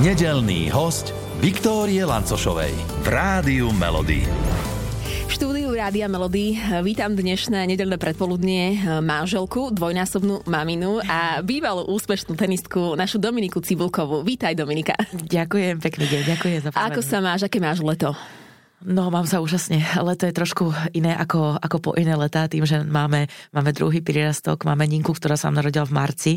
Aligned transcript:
Nedelný 0.00 0.72
host 0.72 1.12
Viktórie 1.44 2.00
Lancošovej 2.08 2.72
v 3.04 3.06
Rádiu 3.12 3.68
Melody. 3.76 4.24
V 5.04 5.28
štúdiu 5.28 5.76
Rádia 5.76 6.08
Melody 6.08 6.56
vítam 6.80 7.12
dnešné 7.12 7.68
nedelné 7.68 8.00
predpoludnie 8.00 8.80
manželku, 9.04 9.68
dvojnásobnú 9.68 10.48
maminu 10.48 11.04
a 11.04 11.44
bývalú 11.44 11.84
úspešnú 11.92 12.32
tenistku, 12.32 12.96
našu 12.96 13.20
Dominiku 13.20 13.60
Cibulkovú. 13.60 14.24
Vítaj 14.24 14.56
Dominika. 14.56 14.96
Ďakujem 15.12 15.76
pekne, 15.84 16.08
ďakujem 16.08 16.58
za 16.64 16.72
pozvanie. 16.72 16.96
Ako 16.96 17.00
sa 17.04 17.20
máš, 17.20 17.44
aké 17.44 17.60
máš 17.60 17.84
leto? 17.84 18.16
No, 18.80 19.12
mám 19.12 19.28
sa 19.28 19.44
úžasne. 19.44 19.84
Leto 20.00 20.24
je 20.24 20.32
trošku 20.32 20.72
iné 20.96 21.12
ako, 21.12 21.60
ako 21.60 21.76
po 21.84 21.90
iné 22.00 22.16
letá, 22.16 22.48
tým, 22.48 22.64
že 22.64 22.80
máme, 22.80 23.28
máme 23.52 23.76
druhý 23.76 24.00
prírastok, 24.00 24.64
máme 24.64 24.88
Ninku, 24.88 25.12
ktorá 25.12 25.36
sa 25.36 25.52
narodila 25.52 25.84
v 25.84 25.96
marci. 25.96 26.32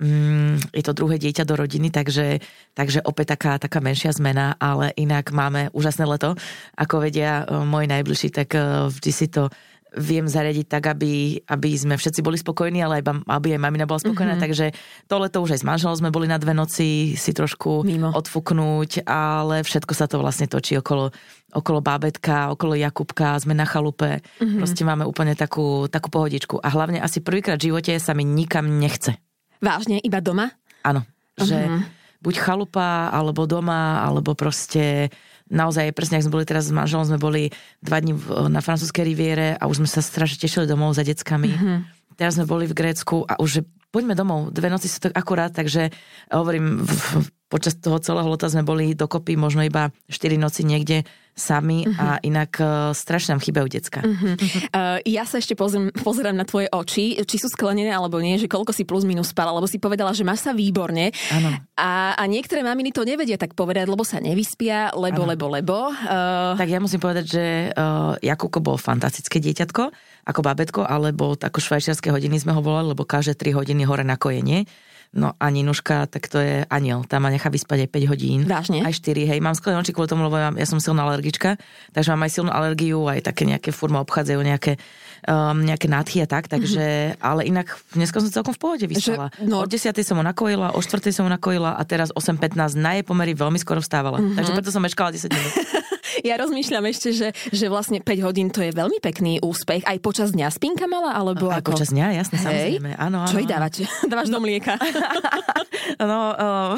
Mm, 0.00 0.56
je 0.72 0.82
to 0.88 0.96
druhé 0.96 1.20
dieťa 1.20 1.44
do 1.44 1.52
rodiny, 1.52 1.92
takže, 1.92 2.40
takže 2.72 3.04
opäť 3.04 3.36
taká, 3.36 3.60
taká 3.60 3.84
menšia 3.84 4.08
zmena, 4.16 4.56
ale 4.56 4.96
inak 4.96 5.36
máme 5.36 5.68
úžasné 5.76 6.08
leto. 6.08 6.32
Ako 6.80 7.04
vedia 7.04 7.44
e, 7.44 7.60
moji 7.60 7.86
najbližší, 7.92 8.28
tak 8.32 8.56
e, 8.56 8.88
vždy 8.88 9.10
si 9.12 9.28
to 9.28 9.52
viem 9.92 10.24
zariadiť 10.24 10.66
tak, 10.68 10.88
aby, 10.88 11.44
aby 11.44 11.68
sme 11.76 12.00
všetci 12.00 12.24
boli 12.24 12.40
spokojní, 12.40 12.80
ale 12.80 13.00
aj, 13.00 13.28
aby 13.28 13.56
aj 13.56 13.60
mamina 13.60 13.84
bola 13.84 14.00
spokojná. 14.00 14.34
Mm-hmm. 14.36 14.46
Takže 14.48 14.66
to 15.04 15.14
leto 15.20 15.38
už 15.44 15.56
aj 15.56 15.60
s 15.60 15.68
manželom 15.68 15.96
sme 16.00 16.14
boli 16.14 16.24
na 16.24 16.40
dve 16.40 16.56
noci 16.56 17.12
si 17.12 17.30
trošku 17.36 17.84
Mimo. 17.84 18.08
odfuknúť, 18.16 19.04
ale 19.04 19.60
všetko 19.60 19.92
sa 19.92 20.08
to 20.08 20.20
vlastne 20.24 20.48
točí 20.48 20.80
okolo, 20.80 21.12
okolo 21.52 21.84
bábetka, 21.84 22.52
okolo 22.56 22.72
Jakubka, 22.72 23.36
sme 23.36 23.52
na 23.52 23.68
chalupe. 23.68 24.24
Mm-hmm. 24.40 24.58
Proste 24.60 24.82
máme 24.88 25.04
úplne 25.04 25.36
takú, 25.36 25.86
takú 25.92 26.08
pohodičku. 26.08 26.56
A 26.64 26.72
hlavne 26.72 27.04
asi 27.04 27.20
prvýkrát 27.20 27.60
v 27.60 27.72
živote 27.72 27.92
sa 28.00 28.16
mi 28.16 28.24
nikam 28.24 28.80
nechce. 28.80 29.20
Vážne? 29.60 30.00
Iba 30.00 30.24
doma? 30.24 30.48
Áno. 30.82 31.04
Že 31.36 31.58
mm-hmm. 31.68 31.82
buď 32.24 32.34
chalupa, 32.40 33.12
alebo 33.12 33.44
doma, 33.44 34.00
alebo 34.00 34.32
proste 34.32 35.12
naozaj 35.52 35.92
presne, 35.92 36.18
ak 36.18 36.24
sme 36.24 36.34
boli 36.40 36.48
teraz 36.48 36.66
s 36.66 36.74
manželom, 36.74 37.04
sme 37.04 37.20
boli 37.20 37.52
dva 37.84 38.00
dní 38.00 38.16
na 38.48 38.64
francúzskej 38.64 39.04
riviere 39.04 39.54
a 39.60 39.68
už 39.68 39.84
sme 39.84 39.88
sa 39.88 40.00
strašne 40.00 40.40
tešili 40.40 40.64
domov 40.64 40.96
za 40.96 41.04
deckami. 41.04 41.52
Mm-hmm. 41.52 41.78
Teraz 42.16 42.40
sme 42.40 42.48
boli 42.48 42.64
v 42.64 42.74
Grécku 42.74 43.28
a 43.28 43.36
už 43.36 43.62
poďme 43.92 44.16
domov, 44.16 44.48
dve 44.50 44.72
noci 44.72 44.88
sú 44.88 45.04
tak 45.04 45.12
akurát, 45.12 45.52
takže 45.52 45.92
hovorím, 46.32 46.80
v, 46.80 47.28
počas 47.52 47.76
toho 47.76 48.00
celého 48.00 48.24
leta 48.32 48.48
sme 48.48 48.64
boli 48.64 48.96
dokopy 48.96 49.36
možno 49.36 49.60
iba 49.60 49.92
4 50.08 50.40
noci 50.40 50.64
niekde 50.64 51.04
sami 51.32 51.88
uh-huh. 51.88 51.96
a 51.96 52.06
mhm. 52.16 52.28
inak 52.28 52.52
uh, 52.60 52.92
strašne 52.92 53.36
nám 53.36 53.42
chýbajú 53.42 53.66
decka. 53.72 54.00
Uh-huh. 54.04 54.34
Uh, 54.72 54.98
ja 55.08 55.24
sa 55.24 55.40
ešte 55.40 55.56
pozriem, 55.56 55.88
pozerám 56.04 56.36
na 56.36 56.44
tvoje 56.44 56.68
oči, 56.68 57.16
či 57.24 57.36
sú 57.40 57.48
sklenené 57.48 57.88
alebo 57.88 58.20
nie, 58.20 58.36
že 58.36 58.48
koľko 58.48 58.76
si 58.76 58.84
plus 58.84 59.08
minus 59.08 59.32
spala, 59.32 59.52
lebo 59.52 59.64
si 59.64 59.80
povedala, 59.80 60.12
že 60.12 60.24
máš 60.24 60.44
sa 60.44 60.52
výborne. 60.52 61.12
Ano. 61.32 61.56
A, 61.76 62.12
a 62.16 62.22
niektoré 62.28 62.60
maminy 62.60 62.92
to 62.92 63.08
nevedia 63.08 63.40
tak 63.40 63.56
povedať, 63.56 63.88
lebo 63.88 64.04
sa 64.04 64.20
nevyspia, 64.20 64.92
lebo, 64.92 65.24
ano. 65.24 65.32
lebo, 65.32 65.46
lebo. 65.48 65.76
Uh... 65.88 66.52
Tak 66.56 66.68
ja 66.68 66.78
musím 66.80 67.00
povedať, 67.00 67.24
že 67.24 67.44
uh, 67.72 68.14
Jakubko 68.20 68.60
bol 68.60 68.76
fantastické 68.76 69.40
dieťatko, 69.40 69.82
ako 70.28 70.40
babetko, 70.44 70.84
alebo 70.84 71.34
ako 71.34 71.58
švajčiarske 71.58 72.12
hodiny 72.12 72.36
sme 72.38 72.52
ho 72.52 72.60
volali, 72.60 72.92
lebo 72.92 73.08
každé 73.08 73.34
3 73.40 73.58
hodiny 73.58 73.82
hore 73.88 74.04
na 74.04 74.20
kojenie. 74.20 74.68
No 75.12 75.36
a 75.36 75.46
Ninuška, 75.52 76.08
tak 76.08 76.24
to 76.32 76.40
je 76.40 76.64
aniel. 76.72 77.04
Tá 77.04 77.20
ma 77.20 77.28
nechá 77.28 77.52
vyspať 77.52 77.84
aj 77.84 77.88
5 77.92 78.12
hodín. 78.16 78.40
Vážne? 78.48 78.80
Aj 78.80 78.88
4, 78.88 79.28
hej. 79.28 79.38
Mám 79.44 79.52
sklené 79.52 79.76
oči 79.76 79.92
kvôli 79.92 80.08
tomu, 80.08 80.24
lebo 80.24 80.40
ja, 80.40 80.48
ja 80.56 80.64
som 80.64 80.80
silná 80.80 81.04
alergička, 81.04 81.60
takže 81.92 82.16
mám 82.16 82.24
aj 82.24 82.32
silnú 82.32 82.48
alergiu, 82.48 83.04
aj 83.04 83.28
také 83.28 83.44
nejaké 83.44 83.76
formy 83.76 84.00
obchádzajú 84.00 84.40
nejaké, 84.40 84.80
um, 85.28 85.60
nejaké 85.60 85.92
nádchy 85.92 86.24
a 86.24 86.28
tak, 86.28 86.48
takže, 86.48 87.12
mm-hmm. 87.12 87.20
ale 87.20 87.44
inak 87.44 87.76
dneska 87.92 88.24
som 88.24 88.32
celkom 88.32 88.56
v 88.56 88.60
pohode 88.64 88.86
vyspala. 88.88 89.28
Že, 89.36 89.52
no... 89.52 89.60
O 89.60 89.68
10 89.68 89.92
som 90.00 90.16
ho 90.16 90.24
nakojila, 90.24 90.72
o 90.72 90.80
4 90.80 91.12
som 91.12 91.28
ho 91.28 91.30
nakojila 91.30 91.76
a 91.76 91.82
teraz 91.84 92.08
8.15 92.16 92.80
na 92.80 92.96
jej 92.96 93.04
pomery 93.04 93.36
veľmi 93.36 93.60
skoro 93.60 93.84
vstávala. 93.84 94.16
Mm-hmm. 94.16 94.36
Takže 94.40 94.50
preto 94.56 94.72
som 94.72 94.80
meškala 94.80 95.12
10 95.12 95.28
minút. 95.28 95.54
ja 96.22 96.34
rozmýšľam 96.38 96.84
ešte, 96.88 97.08
že, 97.10 97.28
že 97.50 97.66
vlastne 97.66 97.98
5 97.98 98.26
hodín 98.26 98.48
to 98.48 98.62
je 98.62 98.70
veľmi 98.70 99.02
pekný 99.02 99.42
úspech. 99.42 99.82
Aj 99.82 99.98
počas 99.98 100.30
dňa 100.32 100.48
spinka 100.54 100.86
mala? 100.86 101.12
Alebo 101.18 101.50
aj 101.50 101.60
ako? 101.60 101.74
počas 101.74 101.90
dňa, 101.90 102.06
jasne, 102.14 102.38
Hej. 102.38 102.46
samozrejme. 102.46 102.90
Áno, 102.96 103.26
áno, 103.26 103.30
Čo 103.30 103.38
jej 103.42 103.50
dávate? 103.50 103.82
Dávaš 104.10 104.30
do 104.30 104.38
mlieka? 104.38 104.78
no, 106.10 106.18
uh, 106.32 106.72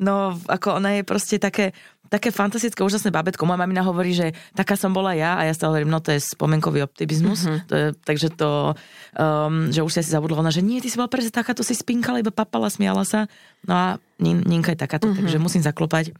no, 0.00 0.34
ako 0.48 0.80
ona 0.80 0.96
je 0.96 1.02
proste 1.04 1.36
také, 1.36 1.76
také 2.08 2.32
fantastické, 2.32 2.80
úžasné 2.80 3.12
babetko. 3.12 3.44
Moja 3.44 3.60
mamina 3.60 3.84
hovorí, 3.84 4.16
že 4.16 4.32
taká 4.56 4.74
som 4.74 4.90
bola 4.90 5.12
ja 5.12 5.36
a 5.36 5.46
ja 5.46 5.52
stále 5.52 5.78
hovorím, 5.78 5.92
no 5.92 6.00
to 6.00 6.16
je 6.16 6.20
spomenkový 6.24 6.82
optimizmus. 6.82 7.46
Mm-hmm. 7.46 7.60
To 7.68 7.74
je, 7.76 7.86
takže 8.02 8.28
to, 8.34 8.50
um, 9.14 9.68
že 9.70 9.84
už 9.84 10.00
si 10.00 10.10
zabudla, 10.10 10.40
ona, 10.40 10.50
že 10.50 10.64
nie, 10.64 10.80
ty 10.80 10.88
si 10.88 10.96
bola 10.96 11.12
presne 11.12 11.30
taká, 11.30 11.52
to 11.52 11.62
si 11.62 11.76
spinkala, 11.76 12.24
iba 12.24 12.32
papala, 12.32 12.72
smiala 12.72 13.04
sa. 13.04 13.28
No 13.68 13.76
a 13.76 13.86
Ninka 14.20 14.72
je 14.72 14.80
takáto, 14.80 15.08
mm-hmm. 15.08 15.18
takže 15.20 15.38
musím 15.40 15.62
zaklopať. 15.64 16.12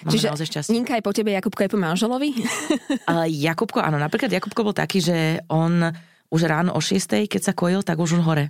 Máme 0.00 0.12
Čiže 0.16 0.72
Ninka 0.72 0.96
je 0.96 1.04
po 1.04 1.12
tebe, 1.12 1.30
Jakubko 1.32 1.60
je 1.64 1.70
po 1.70 1.78
manželovi? 1.78 2.32
Ale 3.10 3.28
Jakubko, 3.28 3.84
áno, 3.84 4.00
napríklad 4.00 4.32
Jakubko 4.32 4.64
bol 4.64 4.72
taký, 4.72 5.04
že 5.04 5.44
on 5.52 5.92
už 6.30 6.40
ráno 6.46 6.72
o 6.72 6.80
6, 6.80 7.28
keď 7.28 7.40
sa 7.40 7.52
kojil, 7.52 7.84
tak 7.84 8.00
už 8.00 8.16
on 8.16 8.24
hore 8.24 8.48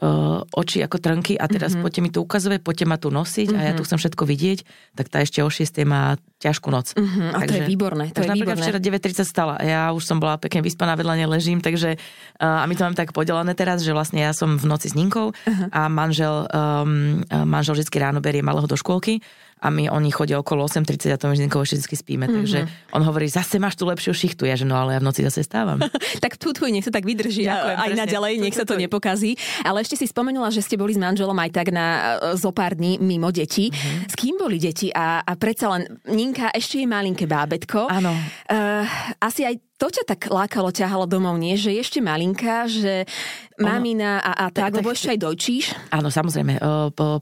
uh, 0.00 0.42
oči 0.56 0.82
ako 0.82 0.96
trnky 0.98 1.36
a 1.36 1.46
teraz 1.46 1.72
mm-hmm. 1.72 1.84
poďte 1.84 2.00
mi 2.00 2.10
to 2.10 2.20
ukazuje, 2.24 2.56
poďte 2.58 2.84
ma 2.88 2.96
tu 2.96 3.12
nosiť 3.12 3.52
mm-hmm. 3.52 3.60
a 3.60 3.68
ja 3.70 3.72
tu 3.76 3.82
mhm. 3.84 3.86
chcem 3.86 3.98
všetko 4.00 4.22
vidieť, 4.24 4.58
tak 4.96 5.06
tá 5.12 5.18
ešte 5.22 5.44
o 5.44 5.48
6 5.48 5.84
má 5.84 6.16
ťažkú 6.40 6.68
noc. 6.72 6.96
Mm-hmm. 6.96 7.28
A 7.36 7.38
takže, 7.44 7.48
to 7.48 7.54
je 7.54 7.62
výborné. 7.68 8.04
To 8.10 8.14
takže 8.16 8.24
je 8.24 8.32
napríklad 8.32 8.58
výborné. 8.58 8.80
včera 8.80 9.22
9.30 9.22 9.28
stala 9.28 9.54
a 9.60 9.62
ja 9.64 9.82
už 9.92 10.02
som 10.02 10.16
bola 10.16 10.40
pekne 10.40 10.64
vyspaná, 10.64 10.96
vedľa 10.96 11.28
ležím, 11.28 11.60
takže 11.60 12.00
uh, 12.00 12.62
a 12.62 12.64
my 12.64 12.74
to 12.74 12.82
máme 12.88 12.96
tak 12.96 13.12
podelené 13.12 13.52
teraz, 13.52 13.84
že 13.84 13.92
vlastne 13.92 14.24
ja 14.24 14.32
som 14.32 14.56
v 14.56 14.64
noci 14.64 14.88
s 14.88 14.96
Ninkou 14.96 15.36
uh-huh. 15.36 15.68
a 15.70 15.86
manžel, 15.92 16.48
um, 16.48 17.20
manžel 17.44 17.76
vždy 17.76 17.92
ráno 18.00 18.24
berie 18.24 18.40
malého 18.40 18.66
do 18.66 18.74
škôlky 18.74 19.20
a 19.60 19.68
my 19.68 19.92
oni 19.92 20.08
chodia 20.08 20.40
okolo 20.40 20.64
8.30 20.64 21.12
a 21.12 21.20
to 21.20 21.28
my 21.28 21.36
všetky 21.36 21.92
spíme. 21.92 22.24
Mm-hmm. 22.24 22.36
Takže 22.40 22.58
on 22.96 23.02
hovorí, 23.04 23.28
zase 23.28 23.60
máš 23.60 23.76
tu 23.76 23.84
lepšiu 23.84 24.16
šichtu. 24.16 24.48
Ja 24.48 24.56
že 24.56 24.64
no 24.64 24.80
ale 24.80 24.96
ja 24.96 25.00
v 25.04 25.06
noci 25.06 25.20
zase 25.20 25.44
stávam. 25.44 25.76
tak 26.24 26.40
tu 26.40 26.56
tvoj 26.56 26.72
nech 26.72 26.84
sa 26.84 26.92
tak 26.92 27.04
vydrží 27.04 27.44
Ďakujem, 27.44 27.76
aj 27.76 27.88
presne. 27.92 28.00
naďalej, 28.00 28.32
nech 28.40 28.56
sa 28.56 28.64
to 28.64 28.74
nepokazí. 28.80 29.36
Ale 29.60 29.84
ešte 29.84 30.00
si 30.00 30.08
spomenula, 30.08 30.48
že 30.48 30.64
ste 30.64 30.80
boli 30.80 30.96
s 30.96 31.00
manželom 31.00 31.36
aj 31.36 31.50
tak 31.52 31.68
na 31.70 31.86
e, 32.16 32.40
zo 32.40 32.50
pár 32.56 32.72
dní 32.72 32.96
mimo 32.96 33.28
deti. 33.28 33.68
Mm-hmm. 33.68 34.08
S 34.08 34.14
kým 34.16 34.34
boli 34.40 34.56
deti? 34.56 34.88
A, 34.88 35.20
a 35.20 35.32
predsa 35.36 35.68
len 35.76 35.84
Ninka 36.08 36.48
ešte 36.56 36.80
je 36.80 36.88
malinké 36.88 37.28
bábetko. 37.28 37.92
Áno. 37.92 38.16
Uh, 38.48 38.84
asi 39.20 39.44
aj 39.44 39.60
to 39.80 39.88
ťa 39.88 40.04
tak 40.04 40.28
lákalo, 40.28 40.68
ťahalo 40.68 41.08
domov, 41.08 41.40
nie? 41.40 41.56
Že 41.56 41.80
ešte 41.80 41.98
malinká, 42.04 42.68
že 42.68 43.08
mamina 43.56 44.20
a, 44.20 44.44
a 44.44 44.46
tak, 44.52 44.76
tak, 44.76 44.84
lebo 44.84 44.92
ešte 44.92 45.16
aj 45.16 45.18
dojčíš? 45.24 45.64
Áno, 45.88 46.12
samozrejme, 46.12 46.60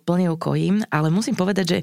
plne 0.03 0.27
ju 0.27 0.35
kojím, 0.35 0.77
ale 0.91 1.07
musím 1.07 1.39
povedať, 1.39 1.67
že 1.71 1.79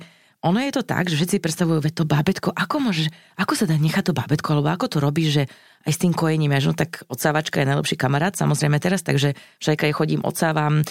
ono 0.45 0.61
je 0.61 0.71
to 0.77 0.85
tak, 0.85 1.09
že 1.09 1.17
všetci 1.17 1.41
predstavujú, 1.41 1.81
že 1.81 1.97
to 1.97 2.05
bábetko, 2.05 2.53
ako 2.53 2.77
môže, 2.77 3.09
ako 3.33 3.57
sa 3.57 3.65
dá 3.65 3.73
nechať 3.81 4.13
to 4.13 4.13
bábetko, 4.13 4.53
alebo 4.53 4.69
ako 4.69 4.85
to 4.85 4.97
robí, 5.01 5.25
že 5.25 5.49
aj 5.85 5.91
s 5.93 6.01
tým 6.01 6.13
kojením, 6.13 6.53
ja, 6.53 6.61
no 6.69 6.77
tak 6.77 7.01
odsávačka 7.09 7.61
je 7.61 7.69
najlepší 7.69 7.97
kamarát, 7.97 8.37
samozrejme 8.37 8.77
teraz, 8.77 9.01
takže 9.01 9.33
však 9.61 9.89
aj 9.89 9.93
chodím, 9.97 10.21
odsávam, 10.21 10.85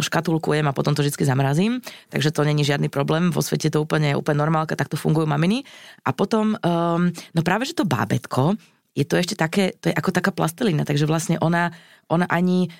škatulkujem 0.00 0.64
a 0.68 0.76
potom 0.76 0.92
to 0.92 1.00
vždy 1.00 1.24
zamrazím, 1.24 1.80
takže 2.12 2.32
to 2.32 2.44
není 2.44 2.64
žiadny 2.64 2.92
problém, 2.92 3.32
vo 3.32 3.40
svete 3.40 3.72
to 3.72 3.80
úplne, 3.80 4.12
úplne 4.16 4.40
normálka, 4.40 4.76
takto 4.76 5.00
fungujú 5.00 5.24
maminy. 5.24 5.64
A 6.04 6.12
potom, 6.12 6.56
um, 6.56 7.12
no 7.12 7.40
práve, 7.44 7.68
že 7.68 7.76
to 7.76 7.88
bábetko, 7.88 8.56
je 8.94 9.04
to 9.04 9.18
ešte 9.18 9.34
také, 9.34 9.74
to 9.80 9.90
je 9.90 9.94
ako 9.96 10.14
taká 10.14 10.30
plastelina, 10.30 10.86
takže 10.86 11.04
vlastne 11.04 11.36
ona, 11.42 11.74
ona 12.06 12.30
ani 12.30 12.70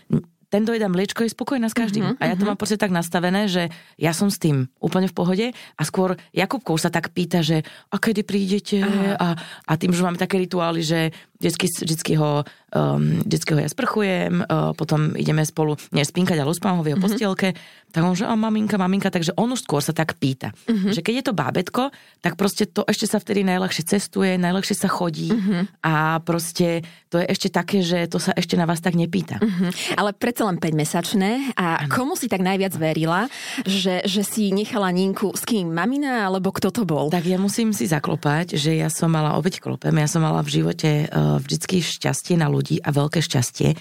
ten 0.54 0.62
dojeda 0.62 0.86
mliečko 0.86 1.26
je 1.26 1.34
spokojná 1.34 1.66
s 1.66 1.74
každým. 1.74 2.14
Uh-huh, 2.14 2.22
a 2.22 2.30
ja 2.30 2.38
to 2.38 2.46
uh-huh. 2.46 2.54
mám 2.54 2.58
proste 2.62 2.78
tak 2.78 2.94
nastavené, 2.94 3.50
že 3.50 3.74
ja 3.98 4.14
som 4.14 4.30
s 4.30 4.38
tým 4.38 4.70
úplne 4.78 5.10
v 5.10 5.16
pohode 5.18 5.46
a 5.50 5.82
skôr 5.82 6.14
Jakubko 6.30 6.78
sa 6.78 6.94
tak 6.94 7.10
pýta, 7.10 7.42
že 7.42 7.66
a 7.90 7.98
kedy 7.98 8.22
prídete 8.22 8.78
a, 9.18 9.34
a 9.66 9.72
tým, 9.74 9.90
že 9.90 10.06
máme 10.06 10.14
také 10.14 10.38
rituály, 10.38 10.86
že 10.86 11.10
vždycky, 11.42 11.66
vždycky, 11.66 12.12
ho, 12.16 12.46
um, 12.70 13.20
vždycky 13.26 13.50
ho 13.52 13.58
ja 13.58 13.68
sprchujem, 13.68 14.46
uh, 14.46 14.70
potom 14.78 15.12
ideme 15.18 15.42
spolu, 15.42 15.74
nie 15.90 16.06
spinkať, 16.06 16.38
ale 16.38 16.54
uspávam 16.54 16.80
ho 16.80 16.84
v 16.86 16.94
jeho 16.94 17.02
uh-huh. 17.02 17.10
postielke, 17.10 17.48
tak 17.90 18.02
on, 18.02 18.14
že 18.14 18.24
a 18.24 18.34
maminka, 18.34 18.78
maminka, 18.78 19.10
takže 19.10 19.34
on 19.36 19.50
už 19.52 19.66
skôr 19.66 19.82
sa 19.84 19.90
tak 19.90 20.16
pýta. 20.16 20.54
Uh-huh. 20.70 20.94
Že 20.94 21.00
keď 21.04 21.14
je 21.14 21.24
to 21.26 21.34
bábetko, 21.36 21.82
tak 22.24 22.38
proste 22.38 22.70
to 22.70 22.86
ešte 22.88 23.10
sa 23.10 23.18
vtedy 23.20 23.44
najľahšie 23.44 23.84
cestuje, 23.84 24.38
najľahšie 24.40 24.76
sa 24.78 24.88
chodí 24.88 25.34
uh-huh. 25.34 25.68
a 25.84 26.22
proste 26.24 26.86
to 27.12 27.20
je 27.20 27.26
ešte 27.28 27.48
také, 27.52 27.84
že 27.84 28.08
to 28.08 28.16
sa 28.16 28.32
ešte 28.32 28.56
na 28.56 28.64
vás 28.64 28.80
tak 28.80 28.96
nepýta. 28.96 29.38
Uh-huh. 29.38 29.70
Ale 30.00 30.16
predsa 30.16 30.43
len 30.46 30.60
5-mesačné 30.60 31.56
a 31.56 31.84
komu 31.88 32.14
si 32.14 32.28
tak 32.28 32.44
najviac 32.44 32.76
verila, 32.76 33.26
že, 33.64 34.04
že 34.04 34.22
si 34.22 34.52
nechala 34.52 34.92
Ninku 34.92 35.32
s 35.34 35.42
kým? 35.42 35.72
Mamina 35.72 36.28
alebo 36.28 36.52
kto 36.52 36.70
to 36.70 36.82
bol? 36.84 37.08
Tak 37.08 37.24
ja 37.24 37.40
musím 37.40 37.72
si 37.72 37.88
zaklopať, 37.88 38.54
že 38.54 38.76
ja 38.76 38.92
som 38.92 39.12
mala 39.12 39.34
obeď 39.40 39.60
klopem, 39.64 39.96
ja 39.96 40.08
som 40.08 40.22
mala 40.22 40.44
v 40.44 40.60
živote 40.60 41.08
uh, 41.08 41.40
vždycky 41.40 41.80
šťastie 41.80 42.36
na 42.36 42.48
ľudí 42.52 42.80
a 42.84 42.92
veľké 42.92 43.20
šťastie. 43.24 43.74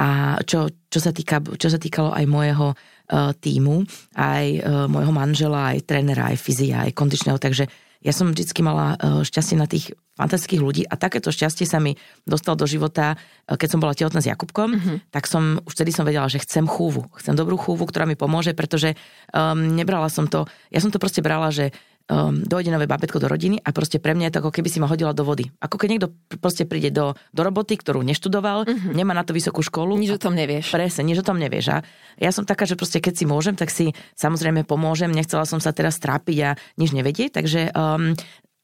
A 0.00 0.40
čo, 0.48 0.72
čo, 0.88 0.98
sa, 1.02 1.12
týka, 1.12 1.44
čo 1.60 1.68
sa 1.68 1.76
týkalo 1.76 2.16
aj 2.16 2.24
môjho 2.24 2.72
uh, 2.72 3.36
týmu, 3.36 3.84
aj 4.16 4.46
uh, 4.64 4.88
môjho 4.88 5.12
manžela, 5.12 5.76
aj 5.76 5.84
trénera, 5.84 6.32
aj 6.32 6.40
fyzia, 6.40 6.88
aj 6.88 6.96
kondičného, 6.96 7.36
takže 7.36 7.68
ja 8.00 8.12
som 8.16 8.32
vždycky 8.32 8.64
mala 8.64 8.96
uh, 8.96 9.20
šťastie 9.20 9.56
na 9.60 9.68
tých 9.68 9.92
fantastických 10.16 10.60
ľudí 10.60 10.82
a 10.88 10.96
takéto 10.96 11.28
šťastie 11.32 11.68
sa 11.68 11.80
mi 11.80 11.96
dostal 12.24 12.56
do 12.56 12.64
života, 12.64 13.16
uh, 13.16 13.56
keď 13.60 13.68
som 13.76 13.80
bola 13.80 13.92
tehotná 13.92 14.24
s 14.24 14.28
Jakubkom, 14.28 14.70
uh-huh. 14.72 14.96
tak 15.12 15.28
som, 15.28 15.60
už 15.68 15.72
vtedy 15.76 15.92
som 15.92 16.08
vedela, 16.08 16.28
že 16.32 16.40
chcem 16.40 16.64
chúvu. 16.64 17.12
Chcem 17.20 17.36
dobrú 17.36 17.60
chúvu, 17.60 17.84
ktorá 17.84 18.08
mi 18.08 18.16
pomôže, 18.16 18.56
pretože 18.56 18.96
um, 19.36 19.76
nebrala 19.76 20.08
som 20.08 20.24
to, 20.24 20.48
ja 20.72 20.80
som 20.80 20.88
to 20.88 20.96
proste 20.96 21.20
brala, 21.20 21.52
že 21.52 21.76
um, 22.10 22.42
dojde 22.42 22.74
nové 22.74 22.90
babetko 22.90 23.22
do 23.22 23.30
rodiny 23.30 23.62
a 23.62 23.70
proste 23.70 24.02
pre 24.02 24.18
mňa 24.18 24.28
je 24.28 24.32
to 24.34 24.40
ako 24.42 24.50
keby 24.50 24.68
si 24.68 24.82
ma 24.82 24.90
hodila 24.90 25.14
do 25.14 25.22
vody. 25.22 25.46
Ako 25.62 25.78
keď 25.78 25.88
niekto 25.94 26.08
proste 26.42 26.66
príde 26.66 26.90
do, 26.90 27.14
do 27.30 27.40
roboty, 27.46 27.78
ktorú 27.78 28.02
neštudoval, 28.02 28.66
uh-huh. 28.66 28.92
nemá 28.92 29.14
na 29.14 29.22
to 29.22 29.30
vysokú 29.30 29.62
školu. 29.62 29.94
Nič 29.94 30.18
o 30.18 30.20
tom 30.20 30.34
nevieš. 30.34 30.74
Presne, 30.74 31.06
nič 31.06 31.22
o 31.22 31.26
tom 31.26 31.38
nevieš. 31.38 31.66
A 31.70 31.76
ja 32.18 32.34
som 32.34 32.42
taká, 32.42 32.66
že 32.66 32.74
proste 32.74 32.98
keď 32.98 33.14
si 33.14 33.24
môžem, 33.24 33.54
tak 33.54 33.70
si 33.70 33.94
samozrejme 34.18 34.66
pomôžem. 34.66 35.14
Nechcela 35.14 35.46
som 35.46 35.62
sa 35.62 35.70
teraz 35.70 36.02
trápiť 36.02 36.38
a 36.42 36.50
nič 36.76 36.90
nevedieť, 36.90 37.30
takže 37.38 37.70
um, 37.72 38.18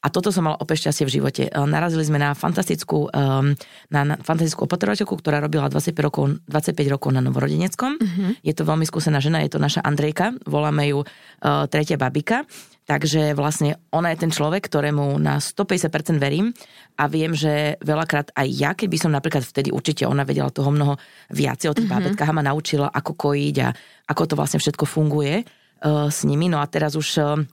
a 0.07 0.11
toto 0.13 0.31
som 0.31 0.47
mala 0.47 0.55
opäť 0.63 0.87
šťastie 0.87 1.03
v 1.03 1.11
živote. 1.19 1.43
E, 1.47 1.51
narazili 1.51 2.07
sme 2.07 2.15
na 2.15 2.31
fantastickú, 2.31 3.11
na, 3.11 4.01
na 4.07 4.15
fantastickú 4.23 4.63
opatrovateľku, 4.63 5.19
ktorá 5.19 5.43
robila 5.43 5.67
25 5.67 5.91
rokov, 5.99 6.39
25 6.47 6.95
rokov 6.95 7.11
na 7.11 7.19
novorodeneckom. 7.19 7.99
Uh-huh. 7.99 8.31
Je 8.39 8.55
to 8.55 8.63
veľmi 8.63 8.87
skúsená 8.87 9.19
žena, 9.19 9.43
je 9.43 9.51
to 9.51 9.59
naša 9.59 9.83
Andrejka, 9.83 10.31
voláme 10.47 10.87
ju 10.87 11.03
uh, 11.03 11.67
tretia 11.67 11.99
babika. 11.99 12.47
Takže 12.87 13.35
vlastne 13.35 13.75
ona 13.91 14.15
je 14.15 14.23
ten 14.23 14.31
človek, 14.31 14.63
ktorému 14.63 15.19
na 15.19 15.43
150% 15.43 16.23
verím 16.23 16.55
a 16.95 17.11
viem, 17.11 17.35
že 17.35 17.75
veľakrát 17.83 18.31
aj 18.31 18.47
ja, 18.47 18.71
keď 18.71 18.87
by 18.87 18.97
som 19.03 19.11
napríklad 19.11 19.43
vtedy 19.43 19.75
určite 19.75 20.07
ona 20.07 20.23
vedela 20.23 20.47
toho 20.47 20.71
mnoho 20.71 20.95
viacej 21.27 21.67
o 21.67 21.75
tých 21.75 21.83
mm-hmm. 21.83 22.15
bábetkách 22.15 22.31
a 22.31 22.37
ma 22.39 22.47
naučila, 22.47 22.87
ako 22.87 23.11
kojiť 23.27 23.55
a 23.59 23.75
ako 24.07 24.23
to 24.31 24.33
vlastne 24.39 24.63
všetko 24.63 24.87
funguje 24.87 25.43
uh, 25.43 26.07
s 26.07 26.23
nimi. 26.23 26.47
No 26.47 26.63
a 26.63 26.65
teraz 26.71 26.95
už 26.95 27.07
uh, 27.19 27.43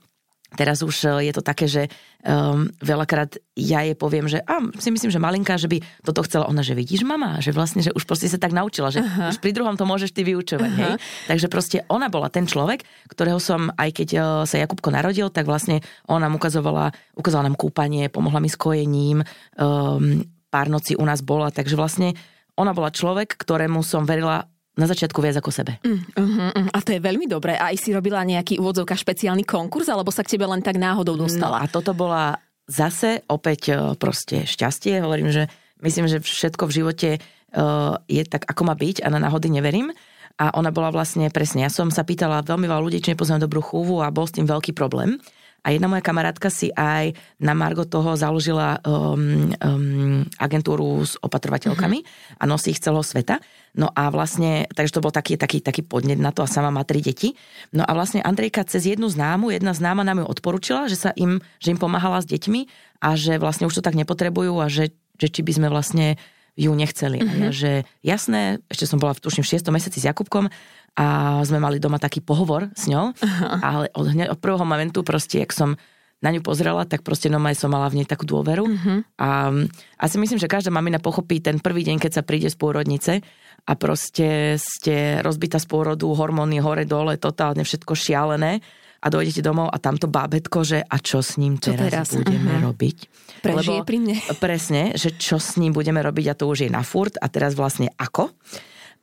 Teraz 0.55 0.81
už 0.81 0.95
e, 1.05 1.29
je 1.29 1.33
to 1.35 1.43
také, 1.43 1.67
že 1.67 1.91
um, 2.23 2.71
veľakrát 2.79 3.37
ja 3.53 3.83
jej 3.83 3.93
poviem, 3.93 4.25
že 4.25 4.39
a, 4.43 4.63
si 4.79 4.89
myslím, 4.89 5.11
že 5.11 5.19
malinká, 5.19 5.59
že 5.59 5.67
by 5.67 5.83
toto 6.01 6.23
chcela. 6.23 6.47
Ona, 6.47 6.63
že 6.63 6.73
vidíš 6.73 7.03
mama, 7.03 7.43
že 7.43 7.51
vlastne, 7.51 7.83
že 7.83 7.91
už 7.91 8.07
proste 8.07 8.31
sa 8.31 8.39
tak 8.39 8.55
naučila, 8.55 8.89
že 8.89 9.03
uh-huh. 9.03 9.35
už 9.35 9.43
pri 9.43 9.51
druhom 9.51 9.75
to 9.75 9.83
môžeš 9.83 10.15
ty 10.15 10.23
vyučovať. 10.23 10.71
Uh-huh. 10.71 10.81
Hej? 10.81 10.93
Takže 11.29 11.47
proste 11.51 11.77
ona 11.91 12.07
bola 12.07 12.31
ten 12.31 12.47
človek, 12.47 12.87
ktorého 13.11 13.37
som, 13.37 13.69
aj 13.75 13.89
keď 13.91 14.09
uh, 14.15 14.23
sa 14.47 14.57
Jakubko 14.57 14.89
narodil, 14.89 15.27
tak 15.29 15.45
vlastne 15.45 15.83
ona 16.07 16.25
nám 16.25 16.39
ukazovala, 16.39 16.95
ukazovala 17.13 17.51
nám 17.51 17.59
kúpanie, 17.59 18.07
pomohla 18.07 18.39
mi 18.39 18.49
s 18.49 18.57
kojením, 18.57 19.21
um, 19.59 20.23
pár 20.49 20.71
nocí 20.71 20.95
u 20.95 21.03
nás 21.03 21.19
bola, 21.19 21.51
takže 21.51 21.75
vlastne 21.75 22.15
ona 22.55 22.71
bola 22.71 22.87
človek, 22.87 23.35
ktorému 23.35 23.83
som 23.83 24.07
verila 24.07 24.47
na 24.75 24.85
začiatku 24.85 25.19
viac 25.23 25.39
ako 25.39 25.51
sebe. 25.51 25.79
Mm, 25.81 26.01
uh-huh, 26.15 26.51
uh, 26.51 26.67
a 26.75 26.79
to 26.83 26.91
je 26.91 26.99
veľmi 26.99 27.25
dobré. 27.31 27.55
A 27.55 27.71
aj 27.71 27.79
si 27.79 27.95
robila 27.95 28.21
nejaký 28.27 28.59
úvodzovka 28.59 28.95
špeciálny 28.95 29.47
konkurs, 29.47 29.87
alebo 29.87 30.11
sa 30.11 30.23
k 30.23 30.35
tebe 30.35 30.45
len 30.47 30.59
tak 30.59 30.75
náhodou 30.75 31.15
dostala? 31.15 31.63
No 31.63 31.63
a 31.63 31.71
toto 31.71 31.95
bola 31.95 32.39
zase 32.65 33.21
opäť 33.29 33.61
e, 33.71 33.73
proste 33.95 34.43
šťastie. 34.43 34.99
Hovorím, 34.99 35.29
že 35.29 35.47
myslím, 35.85 36.09
že 36.09 36.17
všetko 36.19 36.65
v 36.65 36.75
živote 36.75 37.09
uh, 37.21 37.95
je 38.09 38.25
tak, 38.25 38.43
ako 38.49 38.61
má 38.67 38.75
byť 38.75 39.05
a 39.05 39.07
na 39.13 39.21
náhody 39.21 39.53
neverím. 39.53 39.93
A 40.35 40.51
ona 40.59 40.67
bola 40.73 40.91
vlastne 40.91 41.31
presne, 41.31 41.63
ja 41.63 41.71
som 41.71 41.87
sa 41.87 42.03
pýtala 42.03 42.43
veľmi 42.43 42.67
veľa 42.67 42.83
ľudí, 42.83 42.99
či 42.99 43.15
nepoznám 43.15 43.47
dobrú 43.47 43.63
chúvu 43.63 44.03
a 44.03 44.11
bol 44.11 44.27
s 44.27 44.35
tým 44.35 44.43
veľký 44.43 44.75
problém. 44.75 45.15
A 45.65 45.73
jedna 45.73 45.89
moja 45.89 46.05
kamarátka 46.05 46.53
si 46.53 46.69
aj 46.77 47.17
na 47.41 47.57
Margo 47.57 47.89
toho 47.89 48.13
založila 48.13 48.77
um, 48.85 49.49
um, 49.57 50.21
agentúru 50.37 51.01
s 51.01 51.17
opatrovateľkami 51.17 52.05
uh-huh. 52.05 52.37
a 52.37 52.43
nosí 52.45 52.69
ich 52.69 52.79
celého 52.79 53.01
sveta. 53.01 53.41
No 53.73 53.89
a 53.89 54.13
vlastne, 54.13 54.69
takže 54.71 54.93
to 54.93 55.03
bol 55.03 55.09
taký, 55.09 55.41
taký, 55.41 55.65
taký 55.65 55.81
podnet 55.81 56.21
na 56.21 56.29
to 56.29 56.45
a 56.45 56.47
sama 56.47 56.69
má 56.69 56.85
tri 56.85 57.01
deti. 57.01 57.33
No 57.73 57.81
a 57.81 57.91
vlastne 57.97 58.21
Andrejka 58.21 58.61
cez 58.69 58.85
jednu 58.85 59.09
známu, 59.09 59.49
jedna 59.49 59.73
známa 59.73 60.05
nám 60.05 60.21
ju 60.21 60.25
odporúčila, 60.29 60.85
že 60.85 61.01
sa 61.01 61.09
im, 61.17 61.41
že 61.57 61.73
im 61.73 61.81
pomáhala 61.81 62.21
s 62.21 62.29
deťmi 62.29 62.69
a 63.01 63.17
že 63.17 63.41
vlastne 63.41 63.65
už 63.65 63.81
to 63.81 63.83
tak 63.83 63.97
nepotrebujú 63.97 64.61
a 64.61 64.69
že, 64.69 64.93
že 65.17 65.33
či 65.33 65.41
by 65.41 65.51
sme 65.51 65.67
vlastne 65.73 66.15
ju 66.55 66.71
nechceli. 66.71 67.19
Uh-huh. 67.19 67.27
A 67.27 67.35
ja, 67.35 67.49
že 67.51 67.71
jasné, 67.99 68.63
ešte 68.71 68.87
som 68.87 69.01
bola 69.01 69.11
v 69.11 69.27
tuším 69.27 69.43
v 69.43 69.51
6. 69.59 69.75
mesiaci 69.75 69.99
s 69.99 70.07
Jakubkom 70.07 70.47
a 70.95 71.39
sme 71.43 71.59
mali 71.59 71.77
doma 71.77 71.99
taký 71.99 72.23
pohovor 72.23 72.71
s 72.71 72.87
ňou, 72.87 73.11
uh-huh. 73.11 73.59
ale 73.59 73.91
od, 73.91 74.07
hneď, 74.15 74.31
od 74.31 74.39
prvého 74.39 74.63
momentu 74.63 75.03
proste, 75.03 75.43
jak 75.43 75.51
som 75.51 75.75
na 76.23 76.31
ňu 76.31 76.41
pozrela, 76.41 76.87
tak 76.87 77.03
proste 77.03 77.27
no 77.27 77.37
som 77.53 77.69
mala 77.69 77.91
v 77.91 78.01
nej 78.01 78.07
takú 78.07 78.23
dôveru. 78.23 78.63
Uh-huh. 78.65 79.03
A 79.19 79.51
asi 79.99 80.15
myslím, 80.15 80.39
že 80.39 80.49
každá 80.49 80.71
mamina 80.71 81.03
pochopí 81.03 81.43
ten 81.43 81.59
prvý 81.59 81.83
deň, 81.83 81.99
keď 81.99 82.11
sa 82.17 82.23
príde 82.23 82.47
z 82.47 82.55
pôrodnice 82.55 83.19
a 83.67 83.71
proste 83.75 84.55
ste 84.55 85.19
rozbitá 85.19 85.59
z 85.59 85.67
pôrodu, 85.67 86.07
hormóny 86.15 86.63
hore, 86.63 86.87
dole, 86.87 87.19
totálne 87.19 87.67
všetko 87.67 87.93
šialené 87.93 88.63
a 89.05 89.07
dojdete 89.11 89.43
domov 89.43 89.69
a 89.69 89.77
tamto 89.77 90.09
bábetko, 90.09 90.65
že 90.65 90.79
a 90.81 90.97
čo 90.97 91.21
s 91.21 91.37
ním 91.37 91.61
teraz, 91.61 92.09
teraz? 92.09 92.09
budeme 92.15 92.57
uh-huh. 92.57 92.67
robiť. 92.71 92.97
Prežije 93.43 93.83
Lebo, 93.83 93.85
pri 93.85 93.97
mne. 94.01 94.15
Presne, 94.39 94.81
že 94.97 95.13
čo 95.13 95.37
s 95.37 95.59
ním 95.61 95.75
budeme 95.75 96.01
robiť 96.01 96.25
a 96.31 96.37
to 96.39 96.49
už 96.49 96.65
je 96.65 96.69
na 96.71 96.81
furt 96.81 97.19
a 97.21 97.27
teraz 97.29 97.53
vlastne 97.53 97.91
ako 97.99 98.33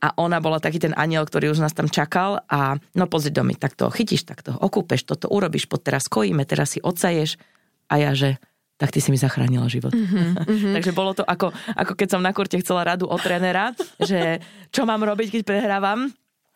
a 0.03 0.11
ona 0.19 0.43
bola 0.43 0.59
taký 0.59 0.83
ten 0.83 0.91
aniel, 0.99 1.23
ktorý 1.23 1.55
už 1.55 1.63
nás 1.63 1.71
tam 1.71 1.87
čakal 1.87 2.43
a 2.51 2.75
no 2.99 3.07
pozri 3.07 3.31
domy, 3.31 3.55
tak 3.55 3.79
to 3.79 3.87
chytíš, 3.87 4.27
tak 4.27 4.43
to 4.43 4.51
okúpeš, 4.51 5.07
toto 5.07 5.31
urobíš, 5.31 5.71
pod 5.71 5.87
teraz 5.87 6.11
kojíme, 6.11 6.43
teraz 6.43 6.75
si 6.75 6.83
odsaješ 6.83 7.39
a 7.87 8.03
ja, 8.03 8.11
že 8.11 8.43
tak 8.83 8.91
ty 8.91 8.99
si 8.99 9.15
mi 9.15 9.19
zachránila 9.21 9.71
život. 9.71 9.95
Mm-hmm, 9.95 10.43
mm-hmm. 10.43 10.73
Takže 10.77 10.91
bolo 10.91 11.15
to 11.15 11.23
ako, 11.23 11.55
ako 11.55 11.93
keď 11.95 12.09
som 12.19 12.21
na 12.25 12.35
kurte 12.35 12.59
chcela 12.59 12.83
radu 12.83 13.07
od 13.07 13.23
trénera, 13.23 13.71
že 14.11 14.43
čo 14.75 14.83
mám 14.83 15.07
robiť, 15.07 15.39
keď 15.39 15.43
prehrávam. 15.47 16.11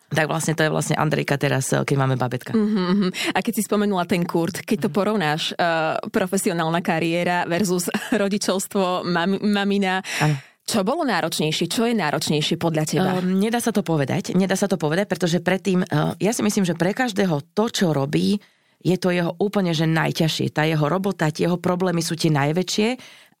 Tak 0.07 0.27
vlastne 0.31 0.55
to 0.55 0.63
je 0.63 0.71
vlastne 0.71 0.95
Andrejka 0.95 1.35
teraz, 1.35 1.67
keď 1.67 1.95
máme 1.99 2.15
babetka. 2.15 2.55
Mm-hmm. 2.55 3.35
A 3.35 3.39
keď 3.43 3.59
si 3.59 3.63
spomenula 3.63 4.07
ten 4.07 4.23
kurt, 4.23 4.63
keď 4.63 4.87
to 4.87 4.89
porovnáš, 4.91 5.51
uh, 5.59 5.99
profesionálna 6.11 6.79
kariéra 6.79 7.43
versus 7.43 7.91
rodičovstvo, 8.23 9.07
mam, 9.07 9.39
mamina, 9.39 10.03
ano 10.19 10.35
čo 10.67 10.83
bolo 10.83 11.07
náročnejšie? 11.07 11.71
Čo 11.71 11.87
je 11.87 11.95
náročnejšie 11.95 12.59
podľa 12.59 12.83
teba? 12.83 13.11
Um, 13.23 13.39
nedá 13.39 13.63
sa 13.63 13.71
to 13.71 13.87
povedať. 13.87 14.35
Nedá 14.35 14.59
sa 14.59 14.67
to 14.67 14.75
povedať, 14.75 15.07
pretože 15.07 15.39
predtým, 15.39 15.87
uh, 15.87 16.11
ja 16.19 16.35
si 16.35 16.43
myslím, 16.43 16.67
že 16.67 16.75
pre 16.75 16.91
každého 16.91 17.55
to, 17.55 17.71
čo 17.71 17.95
robí, 17.95 18.35
je 18.83 18.97
to 18.99 19.09
jeho 19.15 19.31
úplne 19.39 19.71
že 19.71 19.87
najťažšie. 19.87 20.51
Tá 20.51 20.67
jeho 20.67 20.85
robota, 20.85 21.31
tie 21.31 21.47
jeho 21.47 21.55
problémy 21.55 22.03
sú 22.03 22.19
tie 22.19 22.29
najväčšie 22.29 22.89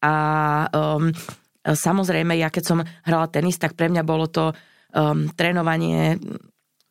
a 0.01 0.13
um, 0.71 1.11
samozrejme, 1.67 2.31
ja 2.39 2.47
keď 2.47 2.63
som 2.63 2.79
hrala 3.03 3.27
tenis, 3.27 3.59
tak 3.59 3.75
pre 3.75 3.91
mňa 3.91 4.03
bolo 4.07 4.31
to 4.31 4.55
um, 4.95 5.27
trénovanie 5.35 6.15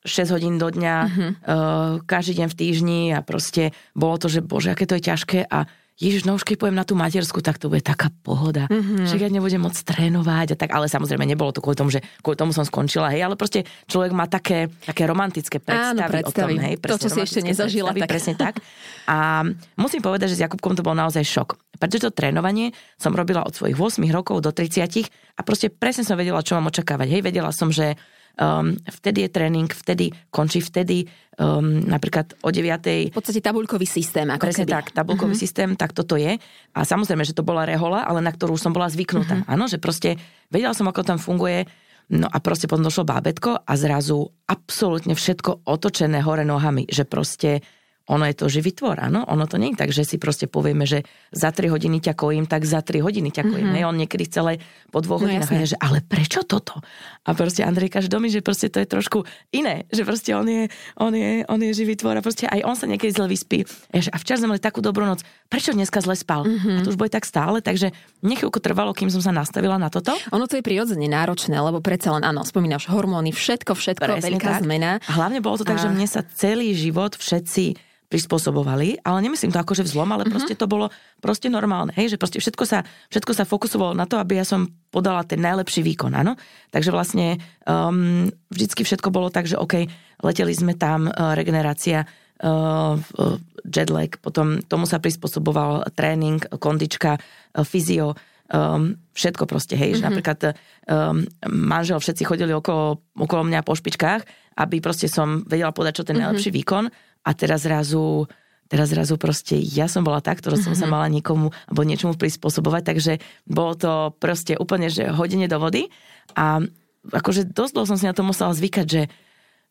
6 0.07 0.37
hodín 0.37 0.55
do 0.61 0.71
dňa, 0.71 0.97
uh-huh. 1.03 1.19
uh, 1.19 1.93
každý 2.07 2.45
deň 2.45 2.49
v 2.53 2.59
týždni 2.59 3.01
a 3.17 3.25
proste 3.27 3.75
bolo 3.97 4.21
to, 4.21 4.31
že 4.31 4.45
bože, 4.45 4.71
aké 4.71 4.87
to 4.87 4.95
je 5.01 5.07
ťažké 5.11 5.49
a 5.51 5.67
Ježiš, 5.97 6.29
no 6.29 6.37
už 6.37 6.45
keď 6.45 6.61
pojem 6.61 6.77
na 6.77 6.85
tú 6.85 6.93
matersku, 6.93 7.41
tak 7.41 7.57
to 7.57 7.73
bude 7.73 7.81
taká 7.81 8.13
pohoda, 8.21 8.69
mm-hmm. 8.69 9.09
že 9.09 9.17
ja 9.17 9.33
nebudem 9.33 9.65
môcť 9.65 9.81
trénovať 9.81 10.53
a 10.53 10.57
tak, 10.61 10.77
ale 10.77 10.93
samozrejme 10.93 11.25
nebolo 11.25 11.57
to 11.57 11.65
kvôli 11.65 11.73
tomu, 11.73 11.89
že 11.89 12.05
kvôli 12.21 12.37
tomu 12.37 12.53
som 12.53 12.69
skončila, 12.69 13.09
hej, 13.17 13.25
ale 13.25 13.33
proste 13.33 13.65
človek 13.89 14.13
má 14.13 14.29
také, 14.29 14.69
také 14.85 15.09
romantické 15.09 15.57
predstavy, 15.57 16.05
Áno, 16.05 16.13
predstavy. 16.13 16.53
o 16.53 16.61
tom, 16.61 16.65
hej, 16.69 16.75
to, 16.85 16.97
čo 17.01 17.09
si 17.09 17.21
ešte 17.25 17.41
nezažila. 17.41 17.97
Tak. 17.97 18.13
Presne 18.13 18.37
tak. 18.37 18.61
A 19.09 19.41
musím 19.81 20.05
povedať, 20.05 20.37
že 20.37 20.37
s 20.37 20.45
Jakubkom 20.45 20.77
to 20.77 20.85
bol 20.85 20.93
naozaj 20.93 21.25
šok. 21.25 21.57
Pretože 21.81 22.09
to 22.09 22.13
trénovanie 22.13 22.77
som 23.01 23.17
robila 23.17 23.41
od 23.45 23.57
svojich 23.57 23.77
8 23.77 24.05
rokov 24.13 24.45
do 24.45 24.53
30 24.53 25.09
a 25.37 25.41
proste 25.45 25.73
presne 25.73 26.05
som 26.05 26.21
vedela, 26.21 26.45
čo 26.45 26.61
mám 26.61 26.69
očakávať. 26.69 27.09
Hej, 27.09 27.23
vedela 27.25 27.53
som, 27.57 27.73
že 27.73 27.97
um, 28.37 28.77
vtedy 28.85 29.27
je 29.27 29.31
tréning, 29.33 29.69
vtedy 29.69 30.13
končí 30.31 30.61
vtedy, 30.61 31.09
um, 31.41 31.85
napríklad 31.85 32.37
o 32.45 32.49
9. 32.53 33.11
V 33.11 33.17
podstate 33.17 33.41
tabulkový 33.41 33.89
systém. 33.89 34.29
Ako 34.29 34.49
Presne 34.49 34.65
keby. 34.69 34.73
tak, 34.73 34.87
tabulkový 34.93 35.35
uh-huh. 35.37 35.45
systém, 35.45 35.69
tak 35.77 35.97
toto 35.97 36.17
je. 36.21 36.37
A 36.73 36.81
samozrejme, 36.85 37.25
že 37.25 37.37
to 37.37 37.45
bola 37.45 37.65
rehola, 37.65 38.05
ale 38.05 38.21
na 38.21 38.33
ktorú 38.33 38.57
som 38.61 38.73
bola 38.73 38.89
zvyknutá. 38.93 39.43
Uh-huh. 39.43 39.53
Áno, 39.53 39.65
že 39.69 39.81
proste 39.81 40.21
vedela 40.53 40.77
som, 40.77 40.89
ako 40.89 41.03
tam 41.05 41.19
funguje. 41.21 41.69
No 42.07 42.31
a 42.31 42.39
proste 42.39 42.71
potom 42.71 42.87
došlo 42.87 43.03
bábetko 43.03 43.67
a 43.67 43.73
zrazu 43.75 44.31
absolútne 44.47 45.19
všetko 45.19 45.67
otočené 45.67 46.23
hore 46.23 46.47
nohami, 46.47 46.87
že 46.87 47.03
proste 47.03 47.67
ono 48.07 48.23
je 48.31 48.35
to 48.39 48.47
živý 48.47 48.71
tvor, 48.71 49.03
áno? 49.03 49.27
Ono 49.27 49.51
to 49.51 49.59
nie 49.59 49.75
je 49.75 49.83
tak, 49.83 49.91
že 49.91 50.07
si 50.07 50.17
proste 50.23 50.47
povieme, 50.47 50.87
že 50.87 51.03
za 51.35 51.51
3 51.51 51.67
hodiny 51.75 51.99
ťa 51.99 52.15
kojím, 52.15 52.47
tak 52.47 52.63
za 52.63 52.79
3 52.79 53.03
hodiny 53.03 53.35
ťa 53.35 53.43
kojím. 53.43 53.75
Mm-hmm. 53.75 53.91
On 53.91 53.97
niekedy 53.99 54.31
celé 54.31 54.63
po 54.95 55.03
dvoch 55.03 55.19
no, 55.19 55.27
hodinách 55.27 55.51
je, 55.51 55.75
že 55.75 55.79
ale 55.83 56.07
prečo 56.07 56.47
toto? 56.47 56.79
A 57.27 57.35
proste 57.35 57.67
Andrej 57.67 57.91
kaže 57.91 58.07
domy, 58.07 58.31
že 58.31 58.47
proste 58.47 58.71
to 58.71 58.79
je 58.79 58.87
trošku 58.87 59.27
iné, 59.51 59.91
že 59.91 60.07
proste 60.07 60.31
on 60.39 60.47
je, 60.47 60.71
on 61.03 61.11
je, 61.11 61.43
on 61.51 61.59
je 61.59 61.71
živý 61.75 61.99
tvor 61.99 62.15
a 62.15 62.23
proste 62.23 62.47
aj 62.47 62.63
on 62.63 62.79
sa 62.79 62.87
niekedy 62.87 63.11
zle 63.11 63.27
vyspí. 63.27 63.67
A 63.91 64.17
včera 64.23 64.39
sme 64.39 64.55
mali 64.55 64.63
takú 64.63 64.79
dobrú 64.79 65.03
noc, 65.03 65.27
prečo 65.51 65.75
dneska 65.75 65.99
zle 65.99 66.15
spal? 66.15 66.47
Mm-hmm. 66.47 66.79
A 66.79 66.81
to 66.87 66.95
už 66.95 66.99
bude 67.03 67.11
tak 67.11 67.27
stále, 67.27 67.59
takže 67.59 67.91
nechvíľku 68.23 68.63
trvalo, 68.63 68.95
kým 68.95 69.11
som 69.11 69.19
sa 69.19 69.35
nastavila 69.35 69.83
na 69.83 69.91
toto. 69.91 70.15
Ono 70.31 70.47
to 70.47 70.55
je 70.55 70.63
prirodzene 70.63 71.11
náročné, 71.11 71.59
lebo 71.59 71.83
predsa 71.83 72.15
len 72.15 72.23
áno, 72.23 72.47
spomínaš 72.47 72.87
hormóny, 72.87 73.35
všetko, 73.35 73.75
všetko, 73.75 74.07
Presne 74.07 74.39
veľká 74.39 74.53
tak. 74.59 74.63
zmena. 74.63 75.03
A 75.03 75.11
hlavne 75.19 75.43
bolo 75.43 75.59
to 75.59 75.67
a... 75.67 75.75
tak, 75.75 75.83
že 75.83 75.91
mne 75.91 76.07
sa 76.07 76.23
celý 76.23 76.71
život 76.79 77.19
všetci 77.19 77.87
prispôsobovali, 78.07 79.03
ale 79.03 79.19
nemyslím 79.27 79.51
to 79.51 79.59
akože 79.59 79.83
vzlom, 79.83 80.15
ale 80.15 80.23
mm-hmm. 80.23 80.35
proste 80.35 80.55
to 80.55 80.71
bolo 80.71 80.87
proste 81.19 81.51
normálne, 81.51 81.91
hej, 81.99 82.15
že 82.15 82.21
proste 82.21 82.39
všetko 82.39 82.65
sa, 82.65 82.87
všetko 83.11 83.33
sa 83.35 83.45
fokusovalo 83.45 83.99
na 83.99 84.07
to, 84.07 84.19
aby 84.23 84.39
ja 84.39 84.47
som 84.47 84.71
podala 84.95 85.27
ten 85.27 85.43
najlepší 85.43 85.83
výkon, 85.83 86.15
áno. 86.15 86.39
Takže 86.71 86.95
vlastne 86.95 87.43
um, 87.67 88.31
vždycky 88.51 88.87
všetko 88.87 89.11
bolo 89.11 89.29
tak, 89.35 89.51
že 89.51 89.59
OK, 89.59 89.91
leteli 90.23 90.55
sme 90.55 90.79
tam, 90.79 91.11
uh, 91.11 91.35
regenerácia, 91.35 92.07
uh, 92.07 92.95
uh, 92.95 93.37
jetlag, 93.67 94.23
potom 94.23 94.63
tomu 94.63 94.87
sa 94.87 95.03
prispôsoboval 95.03 95.91
tréning, 95.99 96.39
kondička, 96.63 97.19
fyzio, 97.67 98.15
um, 98.55 98.95
všetko 99.19 99.51
proste, 99.51 99.75
hej, 99.75 99.95
mm-hmm. 99.95 99.99
že 99.99 100.03
mhm. 100.03 100.09
napríklad 100.09 100.39
um, 100.47 101.27
manžel, 101.51 101.99
všetci 101.99 102.23
chodili 102.23 102.55
okolo, 102.55 103.03
okolo 103.19 103.43
mňa 103.51 103.67
po 103.67 103.75
špičkách, 103.75 104.23
aby 104.57 104.79
proste 104.79 105.11
som 105.11 105.43
vedela 105.45 105.75
povedať, 105.75 106.01
čo 106.01 106.05
ten 106.07 106.17
mm-hmm. 106.17 106.23
najlepší 106.31 106.51
výkon 106.55 106.85
a 107.27 107.31
teraz 107.35 107.67
zrazu 107.67 108.31
teraz 108.67 108.91
zrazu 108.91 109.15
proste 109.15 109.55
ja 109.59 109.87
som 109.87 110.03
bola 110.03 110.19
tá, 110.19 110.35
ktorá 110.35 110.59
som 110.59 110.75
sa 110.75 110.87
mhm. 110.87 110.93
mala 110.95 111.07
niekomu 111.11 111.55
alebo 111.67 111.83
niečomu 111.87 112.15
prispôsobovať, 112.19 112.83
takže 112.95 113.13
bolo 113.47 113.75
to 113.75 114.15
proste 114.19 114.55
úplne, 114.59 114.91
že 114.91 115.11
hodenie 115.11 115.47
do 115.51 115.59
vody 115.59 115.91
a 116.35 116.63
akože 117.07 117.51
dosť 117.51 117.73
dlho 117.75 117.87
som 117.87 117.99
si 117.99 118.11
na 118.11 118.15
to 118.15 118.27
musela 118.27 118.55
zvykať, 118.55 118.87
že 118.87 119.03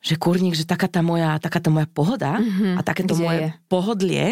že 0.05 0.21
kurník, 0.21 0.53
že 0.53 0.69
taká 0.69 0.85
tá 0.85 1.01
moja, 1.01 1.41
taká 1.41 1.57
tá 1.57 1.74
moja 1.74 1.89
pohoda 1.89 2.38
mm-hmm, 2.38 2.77
a 2.77 2.81
takéto 2.85 3.17
moje 3.17 3.50
je? 3.50 3.57
pohodlie. 3.65 4.25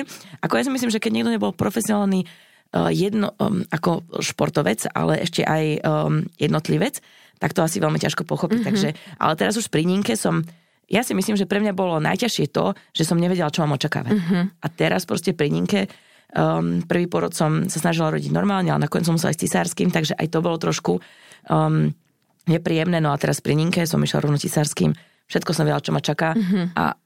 Ako 0.45 0.61
ja 0.61 0.69
si 0.69 0.69
myslím, 0.69 0.93
že 0.93 1.01
keď 1.01 1.11
niekto 1.17 1.33
nebol 1.33 1.49
profesionálny 1.49 2.29
Eh, 2.73 2.89
jedno, 2.89 3.37
um, 3.37 3.61
ako 3.69 4.01
športovec, 4.17 4.89
ale 4.97 5.21
ešte 5.21 5.45
aj 5.45 5.85
um, 5.85 6.25
jednotlivec, 6.41 7.05
tak 7.37 7.53
to 7.53 7.61
asi 7.61 7.77
veľmi 7.77 8.01
ťažko 8.01 8.25
pochopiť. 8.25 8.65
Mm-hmm. 8.65 8.69
Takže, 8.73 8.89
ale 9.21 9.33
teraz 9.37 9.53
už 9.61 9.69
pri 9.69 9.85
Ninke 9.85 10.17
som 10.17 10.41
ja 10.87 11.01
si 11.01 11.13
myslím, 11.15 11.39
že 11.39 11.49
pre 11.49 11.63
mňa 11.63 11.73
bolo 11.75 11.99
najťažšie 12.03 12.51
to, 12.51 12.75
že 12.91 13.03
som 13.07 13.19
nevedela, 13.19 13.51
čo 13.51 13.63
mám 13.63 13.75
očakávať. 13.75 14.13
Mm-hmm. 14.13 14.43
A 14.61 14.67
teraz 14.71 15.07
proste 15.07 15.31
pri 15.31 15.49
Ninke 15.49 15.87
um, 16.35 16.83
prvý 16.83 17.07
porod 17.07 17.33
som 17.33 17.67
sa 17.71 17.79
snažila 17.79 18.13
rodiť 18.13 18.31
normálne, 18.33 18.69
ale 18.69 18.85
nakoniec 18.85 19.07
som 19.07 19.15
musela 19.15 19.31
aj 19.33 19.37
s 19.39 19.43
cisárským, 19.47 19.89
takže 19.89 20.13
aj 20.17 20.27
to 20.29 20.39
bolo 20.43 20.57
trošku 20.59 20.99
um, 21.49 21.91
nepríjemné. 22.49 22.99
No 22.99 23.13
a 23.13 23.17
teraz 23.17 23.39
pri 23.39 23.55
Ninke 23.55 23.85
som 23.87 24.01
išla 24.03 24.23
rovno 24.23 24.37
cisárským. 24.39 24.93
Všetko 25.27 25.51
som 25.55 25.63
vedela, 25.63 25.81
čo 25.83 25.95
ma 25.95 26.01
čaká. 26.03 26.35
Mm-hmm. 26.35 26.65
A 26.75 26.99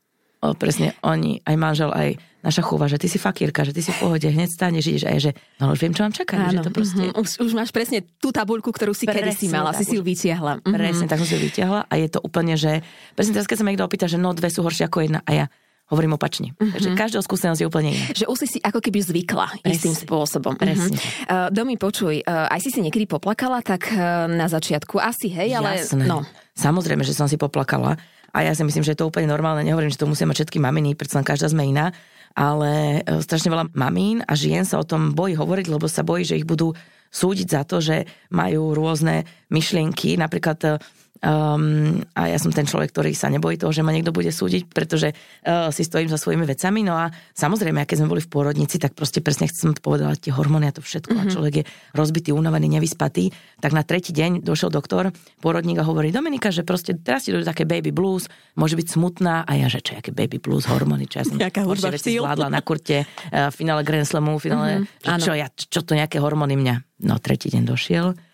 o, 0.47 0.55
presne 0.55 0.95
oni, 1.03 1.43
aj 1.43 1.55
manžel, 1.59 1.91
aj 1.91 2.15
naša 2.47 2.63
chúva, 2.63 2.87
že 2.87 2.95
ty 2.95 3.11
si 3.11 3.19
fakírka, 3.19 3.67
že 3.67 3.75
ty 3.75 3.83
si 3.83 3.91
v 3.91 3.99
pohode, 3.99 4.23
hneď 4.23 4.47
staneš, 4.47 4.85
ideš 4.87 5.05
aj, 5.09 5.17
že 5.19 5.31
no 5.59 5.75
už 5.75 5.79
viem, 5.83 5.91
čo 5.91 6.07
mám 6.07 6.15
čakať. 6.15 6.37
Áno, 6.39 6.51
že 6.53 6.59
to 6.63 6.71
proste... 6.71 7.03
mm-hmm. 7.03 7.19
už, 7.19 7.29
už, 7.43 7.51
máš 7.51 7.71
presne 7.75 8.07
tú 8.23 8.31
tabuľku, 8.31 8.71
ktorú 8.71 8.95
si 8.95 9.03
presne, 9.03 9.27
kedy 9.27 9.31
si 9.35 9.47
mala, 9.51 9.75
si 9.75 9.83
si 9.83 9.99
ju 9.99 10.03
vytiahla. 10.05 10.63
Mm-hmm. 10.63 10.73
Presne, 10.73 11.05
tak 11.11 11.19
som 11.19 11.27
si 11.27 11.35
ju 11.35 11.41
vytiahla 11.43 11.91
a 11.91 11.93
je 11.99 12.07
to 12.07 12.19
úplne, 12.23 12.55
že 12.55 12.79
presne 13.19 13.35
teraz, 13.35 13.51
keď 13.51 13.57
sa 13.59 13.63
ma 13.67 13.69
niekto 13.75 13.87
opýta, 13.87 14.07
že 14.07 14.15
no 14.15 14.31
dve 14.31 14.47
sú 14.47 14.63
horšie 14.63 14.87
ako 14.87 14.97
jedna 15.03 15.19
a 15.27 15.31
ja 15.35 15.45
hovorím 15.87 16.19
opačne. 16.19 16.51
Mm-hmm. 16.55 16.73
Takže 16.75 16.89
každého 16.95 17.23
skúsenosť 17.23 17.59
je 17.63 17.67
úplne 17.67 17.95
iná. 17.95 18.07
Že 18.11 18.25
už 18.27 18.37
si 18.43 18.47
si 18.55 18.59
ako 18.59 18.79
keby 18.83 18.99
zvykla 19.03 19.47
Presne. 19.63 19.71
istým 19.71 19.95
spôsobom. 19.95 20.59
Presne. 20.59 20.99
Mm-hmm. 20.99 21.31
Uh, 21.31 21.47
Domi, 21.51 21.79
počuj, 21.79 22.19
uh, 22.23 22.51
aj 22.51 22.59
si 22.59 22.69
si 22.75 22.79
niekedy 22.83 23.07
poplakala, 23.07 23.63
tak 23.63 23.87
uh, 23.95 24.27
na 24.27 24.51
začiatku 24.51 24.99
asi, 24.99 25.31
hej, 25.31 25.55
ale... 25.55 25.79
Jasné. 25.79 26.05
No. 26.05 26.27
Samozrejme, 26.59 27.07
že 27.07 27.15
som 27.15 27.31
si 27.31 27.39
poplakala. 27.39 27.95
A 28.35 28.43
ja 28.43 28.51
si 28.51 28.61
myslím, 28.61 28.83
že 28.83 28.93
je 28.93 28.99
to 28.99 29.07
úplne 29.07 29.31
normálne. 29.31 29.63
Nehovorím, 29.63 29.89
že 29.89 29.97
to 29.97 30.09
musia 30.11 30.27
mať 30.27 30.43
všetky 30.43 30.59
maminy, 30.59 30.93
pretože 30.93 31.23
každá 31.23 31.47
sme 31.49 31.71
iná. 31.71 31.95
Ale 32.37 33.01
strašne 33.25 33.49
veľa 33.49 33.73
mamín 33.73 34.21
a 34.21 34.37
žien 34.37 34.61
sa 34.61 34.77
o 34.77 34.85
tom 34.85 35.17
bojí 35.17 35.33
hovoriť, 35.33 35.73
lebo 35.73 35.89
sa 35.89 36.05
bojí, 36.05 36.21
že 36.21 36.37
ich 36.37 36.45
budú 36.45 36.77
súdiť 37.09 37.47
za 37.49 37.61
to, 37.65 37.81
že 37.81 38.05
majú 38.29 38.77
rôzne 38.77 39.25
myšlienky. 39.49 40.21
Napríklad 40.21 40.77
Um, 41.17 42.05
a 42.13 42.29
ja 42.29 42.37
som 42.37 42.53
ten 42.53 42.69
človek, 42.69 42.93
ktorý 42.93 43.17
sa 43.17 43.33
nebojí 43.33 43.57
toho, 43.57 43.73
že 43.73 43.81
ma 43.81 43.89
niekto 43.89 44.13
bude 44.13 44.29
súdiť, 44.29 44.69
pretože 44.69 45.09
uh, 45.13 45.73
si 45.73 45.81
stojím 45.81 46.13
za 46.13 46.21
svojimi 46.21 46.45
vecami. 46.45 46.85
No 46.85 46.93
a 46.93 47.09
samozrejme, 47.33 47.81
keď 47.89 48.05
sme 48.05 48.11
boli 48.13 48.21
v 48.21 48.29
pôrodnici, 48.29 48.77
tak 48.77 48.93
proste 48.93 49.25
presne 49.25 49.49
som 49.49 49.73
to 49.73 49.81
povedala, 49.81 50.13
tie 50.13 50.29
hormóny 50.29 50.69
a 50.69 50.73
to 50.73 50.85
všetko. 50.85 51.17
Mm-hmm. 51.17 51.25
A 51.25 51.29
mhm. 51.29 51.33
človek 51.33 51.53
je 51.57 51.63
rozbitý, 51.97 52.29
unavený, 52.37 52.77
nevyspatý. 52.77 53.33
Tak 53.57 53.73
na 53.73 53.81
tretí 53.81 54.13
deň 54.13 54.45
došiel 54.45 54.69
doktor, 54.69 55.09
pôrodník 55.41 55.81
a 55.81 55.85
hovorí, 55.87 56.13
Dominika, 56.13 56.53
že 56.53 56.61
proste 56.61 56.93
teraz 56.93 57.25
ti 57.25 57.33
dojde 57.33 57.49
také 57.49 57.65
baby 57.65 57.89
blues, 57.89 58.29
môže 58.53 58.77
byť 58.77 58.87
smutná. 58.93 59.41
A 59.49 59.57
ja, 59.57 59.65
že 59.73 59.81
čo, 59.81 59.97
aké 59.97 60.13
baby 60.13 60.37
blues, 60.37 60.69
hormóny, 60.69 61.09
čo 61.09 61.21
ja 61.21 61.25
som 61.25 61.41
Jaká 61.41 61.65
veci 61.65 62.13
zvládla 62.13 62.53
na 62.53 62.61
kurte, 62.61 63.09
uh, 63.09 63.49
finále 63.49 63.81
Grand 63.81 64.05
Slamu, 64.05 64.37
finále, 64.37 64.85
mm-hmm, 64.85 65.17
čo, 65.17 65.33
ja, 65.33 65.49
čo 65.49 65.81
to 65.81 65.97
nejaké 65.97 66.21
hormóny 66.21 66.53
mňa. 66.53 67.05
No 67.09 67.17
tretí 67.17 67.49
deň 67.49 67.63
došiel 67.65 68.26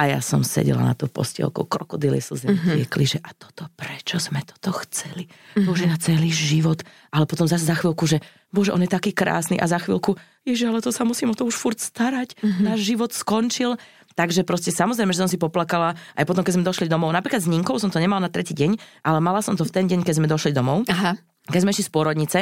a 0.00 0.08
ja 0.08 0.20
som 0.24 0.40
sedela 0.40 0.80
na 0.80 0.96
tú 0.96 1.12
postielku, 1.12 1.68
krokodily 1.68 2.24
slzy 2.24 2.48
mm-hmm. 2.48 2.72
tiekli, 2.80 3.04
že 3.04 3.18
a 3.20 3.36
toto, 3.36 3.68
prečo 3.76 4.16
sme 4.16 4.40
toto 4.40 4.72
chceli? 4.88 5.28
Mm-hmm. 5.28 5.66
Bože, 5.68 5.84
na 5.84 6.00
celý 6.00 6.32
život. 6.32 6.80
Ale 7.12 7.28
potom 7.28 7.44
zase 7.44 7.68
za 7.68 7.76
chvíľku, 7.76 8.08
že 8.08 8.24
bože, 8.48 8.72
on 8.72 8.80
je 8.80 8.88
taký 8.88 9.12
krásny 9.12 9.60
a 9.60 9.68
za 9.68 9.76
chvíľku, 9.76 10.16
ježe, 10.48 10.72
ale 10.72 10.80
to 10.80 10.88
sa 10.88 11.04
musím 11.04 11.36
o 11.36 11.36
to 11.36 11.44
už 11.44 11.52
furt 11.52 11.76
starať. 11.76 12.32
Mm-hmm. 12.40 12.64
Náš 12.64 12.80
život 12.80 13.12
skončil. 13.12 13.76
Takže 14.16 14.40
proste 14.48 14.72
samozrejme, 14.72 15.12
že 15.12 15.20
som 15.20 15.30
si 15.30 15.36
poplakala 15.36 15.94
aj 16.16 16.24
potom, 16.24 16.42
keď 16.42 16.56
sme 16.56 16.64
došli 16.64 16.86
domov. 16.88 17.12
Napríklad 17.12 17.44
s 17.44 17.52
Ninkou 17.52 17.76
som 17.76 17.92
to 17.92 18.00
nemala 18.00 18.24
na 18.26 18.32
tretí 18.32 18.56
deň, 18.56 19.04
ale 19.04 19.20
mala 19.20 19.44
som 19.44 19.52
to 19.52 19.68
v 19.68 19.70
ten 19.70 19.84
deň, 19.84 20.00
keď 20.00 20.14
sme 20.16 20.26
došli 20.26 20.56
domov. 20.56 20.88
Aha. 20.88 21.20
Keď 21.44 21.60
sme 21.60 21.72
išli 21.76 21.84
z 21.86 21.92
pôrodnice, 21.92 22.38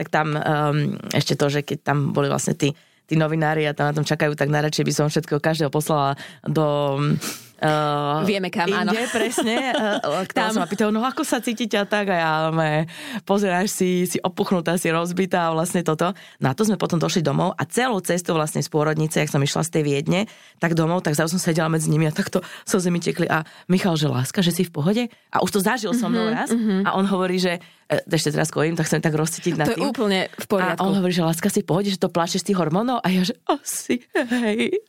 tak 0.00 0.08
tam 0.08 0.32
um, 0.32 0.96
ešte 1.12 1.36
to, 1.36 1.46
že 1.52 1.60
keď 1.60 1.78
tam 1.84 1.98
boli 2.16 2.32
vlastne 2.32 2.56
tí 2.56 2.72
tí 3.12 3.20
novinári 3.20 3.68
a 3.68 3.76
tam 3.76 3.92
na 3.92 3.96
tom 4.00 4.08
čakajú, 4.08 4.32
tak 4.32 4.48
najradšej 4.48 4.88
by 4.88 4.92
som 4.96 5.06
všetko 5.12 5.36
každého 5.36 5.68
poslala 5.68 6.16
do 6.48 6.96
Uh, 7.62 8.26
Vieme 8.26 8.50
kam, 8.50 8.66
inde, 8.66 8.90
áno. 8.90 9.14
presne. 9.14 9.70
Uh, 9.70 10.26
tam 10.34 10.50
sa 10.50 10.58
ma 10.58 10.66
pýtal, 10.66 10.90
no 10.90 10.98
ako 11.06 11.22
sa 11.22 11.38
cítite 11.38 11.78
a 11.78 11.86
tak 11.86 12.10
a 12.10 12.16
ja, 12.18 12.32
me, 12.50 12.90
pozeráš 13.22 13.70
si, 13.70 14.02
si 14.10 14.18
opuchnutá, 14.18 14.74
si 14.74 14.90
rozbitá 14.90 15.46
a 15.46 15.54
vlastne 15.54 15.86
toto. 15.86 16.10
No 16.42 16.46
a 16.50 16.58
to 16.58 16.66
sme 16.66 16.74
potom 16.74 16.98
došli 16.98 17.22
domov 17.22 17.54
a 17.54 17.62
celú 17.62 18.02
cestu 18.02 18.34
vlastne 18.34 18.58
z 18.58 18.66
pôrodnice, 18.66 19.22
jak 19.22 19.30
som 19.30 19.38
išla 19.38 19.62
z 19.62 19.78
tej 19.78 19.82
Viedne, 19.86 20.26
tak 20.58 20.74
domov, 20.74 21.06
tak 21.06 21.14
zase 21.14 21.38
som 21.38 21.40
sedela 21.40 21.70
medzi 21.70 21.86
nimi 21.86 22.10
a 22.10 22.12
takto 22.12 22.42
so 22.66 22.82
zemi 22.82 22.98
tekli 22.98 23.30
a 23.30 23.46
Michal, 23.70 23.94
že 23.94 24.10
láska, 24.10 24.42
že 24.42 24.50
si 24.50 24.66
v 24.66 24.74
pohode? 24.74 25.02
A 25.30 25.38
už 25.46 25.54
to 25.54 25.60
zažil 25.62 25.94
mm-hmm, 25.94 26.02
so 26.02 26.10
mnou 26.10 26.26
mhm, 26.26 26.34
raz 26.34 26.50
mm-hmm. 26.50 26.80
a 26.82 26.90
on 26.98 27.06
hovorí, 27.06 27.38
že 27.38 27.62
e, 27.86 28.02
ešte 28.10 28.34
teraz 28.34 28.50
kojím, 28.50 28.74
tak 28.74 28.90
chcem 28.90 28.98
tak 28.98 29.14
rozcítiť 29.14 29.54
na 29.54 29.64
To 29.70 29.78
tým. 29.78 29.86
je 29.86 29.90
úplne 29.94 30.20
v 30.34 30.46
poriadku. 30.50 30.82
A 30.82 30.86
on 30.86 30.98
hovorí, 30.98 31.14
že 31.14 31.22
láska 31.22 31.46
si 31.46 31.62
pohode, 31.62 31.94
že 31.94 31.98
to 32.02 32.10
pláčeš 32.10 32.42
z 32.42 32.46
tých 32.50 32.58
hormónov 32.58 32.98
a 33.00 33.06
ja, 33.06 33.22
že 33.22 33.38
asi, 33.46 34.02
hej. 34.18 34.82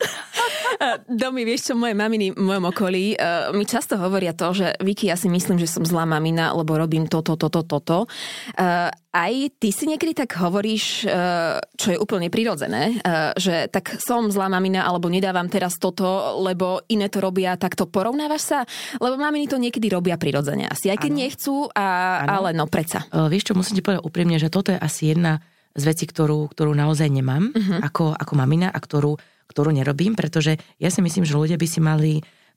Domy, 1.21 1.45
vieš 1.45 1.71
čo, 1.71 1.73
moje 1.77 1.93
maminy 1.93 2.33
v 2.33 2.41
mojom 2.63 2.71
okolí 2.71 3.19
uh, 3.19 3.51
mi 3.51 3.67
často 3.67 3.99
hovoria 3.99 4.31
to, 4.31 4.55
že 4.55 4.79
Vicky, 4.79 5.11
ja 5.11 5.19
si 5.19 5.27
myslím, 5.27 5.59
že 5.59 5.67
som 5.67 5.83
zlá 5.83 6.07
mamina, 6.07 6.55
lebo 6.55 6.79
robím 6.79 7.11
toto, 7.11 7.35
toto, 7.35 7.67
toto. 7.67 8.07
Uh, 8.55 8.87
aj 9.11 9.59
ty 9.59 9.75
si 9.75 9.83
niekedy 9.83 10.15
tak 10.15 10.39
hovoríš, 10.39 11.03
uh, 11.03 11.59
čo 11.75 11.91
je 11.91 11.97
úplne 11.99 12.31
prirodzené, 12.31 13.03
uh, 13.03 13.35
že 13.35 13.67
tak 13.67 13.99
som 13.99 14.31
zlá 14.31 14.47
mamina, 14.47 14.87
alebo 14.87 15.11
nedávam 15.11 15.51
teraz 15.51 15.75
toto, 15.75 16.39
lebo 16.39 16.79
iné 16.87 17.11
to 17.11 17.19
robia, 17.19 17.59
tak 17.59 17.75
to 17.75 17.83
porovnávaš 17.83 18.43
sa? 18.47 18.59
Lebo 19.03 19.19
maminy 19.19 19.51
to 19.51 19.59
niekedy 19.59 19.91
robia 19.91 20.15
prirodzene 20.15 20.71
asi, 20.71 20.87
aj 20.87 21.03
keď 21.03 21.11
ano. 21.11 21.19
nechcú, 21.19 21.55
a, 21.75 21.87
ale 22.23 22.55
no 22.55 22.63
predsa. 22.71 23.03
Uh, 23.11 23.27
vieš 23.27 23.51
čo, 23.51 23.59
musím 23.59 23.75
ti 23.75 23.83
povedať 23.83 24.07
úprimne, 24.07 24.39
že 24.39 24.47
toto 24.47 24.71
je 24.71 24.79
asi 24.79 25.11
jedna 25.11 25.43
z 25.75 25.83
vecí, 25.83 26.07
ktorú, 26.07 26.47
ktorú 26.53 26.71
naozaj 26.71 27.11
nemám 27.11 27.51
uh-huh. 27.51 27.81
ako, 27.83 28.15
ako 28.15 28.33
mamina 28.39 28.71
a 28.71 28.79
ktorú 28.79 29.19
ktorú 29.43 29.69
nerobím, 29.69 30.17
pretože 30.17 30.57
ja 30.81 30.89
si 30.89 31.03
myslím, 31.05 31.27
že 31.27 31.37
ľudia 31.37 31.61
by 31.61 31.67
si 31.69 31.77
mali 31.77 32.11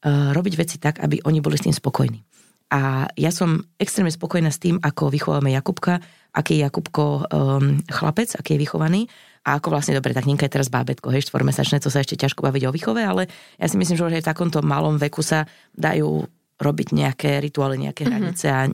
robiť 0.05 0.55
veci 0.59 0.77
tak, 0.77 1.01
aby 1.01 1.23
oni 1.25 1.41
boli 1.41 1.57
s 1.57 1.65
tým 1.65 1.75
spokojní. 1.75 2.21
A 2.67 3.07
ja 3.15 3.31
som 3.31 3.63
extrémne 3.79 4.11
spokojná 4.11 4.51
s 4.51 4.59
tým, 4.59 4.83
ako 4.83 5.15
vychováme 5.15 5.55
Jakubka, 5.55 6.03
aký 6.35 6.59
je 6.59 6.67
Jakubko 6.67 7.23
um, 7.31 7.79
chlapec, 7.87 8.35
aký 8.35 8.59
je 8.59 8.63
vychovaný 8.67 9.01
a 9.47 9.63
ako 9.63 9.71
vlastne, 9.71 9.95
dobre, 9.95 10.11
tak 10.11 10.27
Ninka 10.27 10.51
je 10.51 10.59
teraz 10.59 10.67
bábetko, 10.67 11.15
hej, 11.15 11.31
štvormesačné, 11.31 11.79
to 11.79 11.95
sa 11.95 12.03
ešte 12.03 12.19
ťažko 12.19 12.43
baviť 12.43 12.67
o 12.67 12.75
výchove, 12.75 12.99
ale 12.99 13.31
ja 13.63 13.67
si 13.71 13.79
myslím, 13.79 13.95
že 13.95 14.19
v 14.19 14.27
takomto 14.27 14.67
malom 14.67 14.99
veku 14.99 15.23
sa 15.23 15.47
dajú 15.79 16.27
robiť 16.59 16.89
nejaké 16.91 17.39
rituály, 17.39 17.79
nejaké 17.79 18.03
mm-hmm. 18.03 18.17
hranice 18.19 18.47
a 18.51 18.67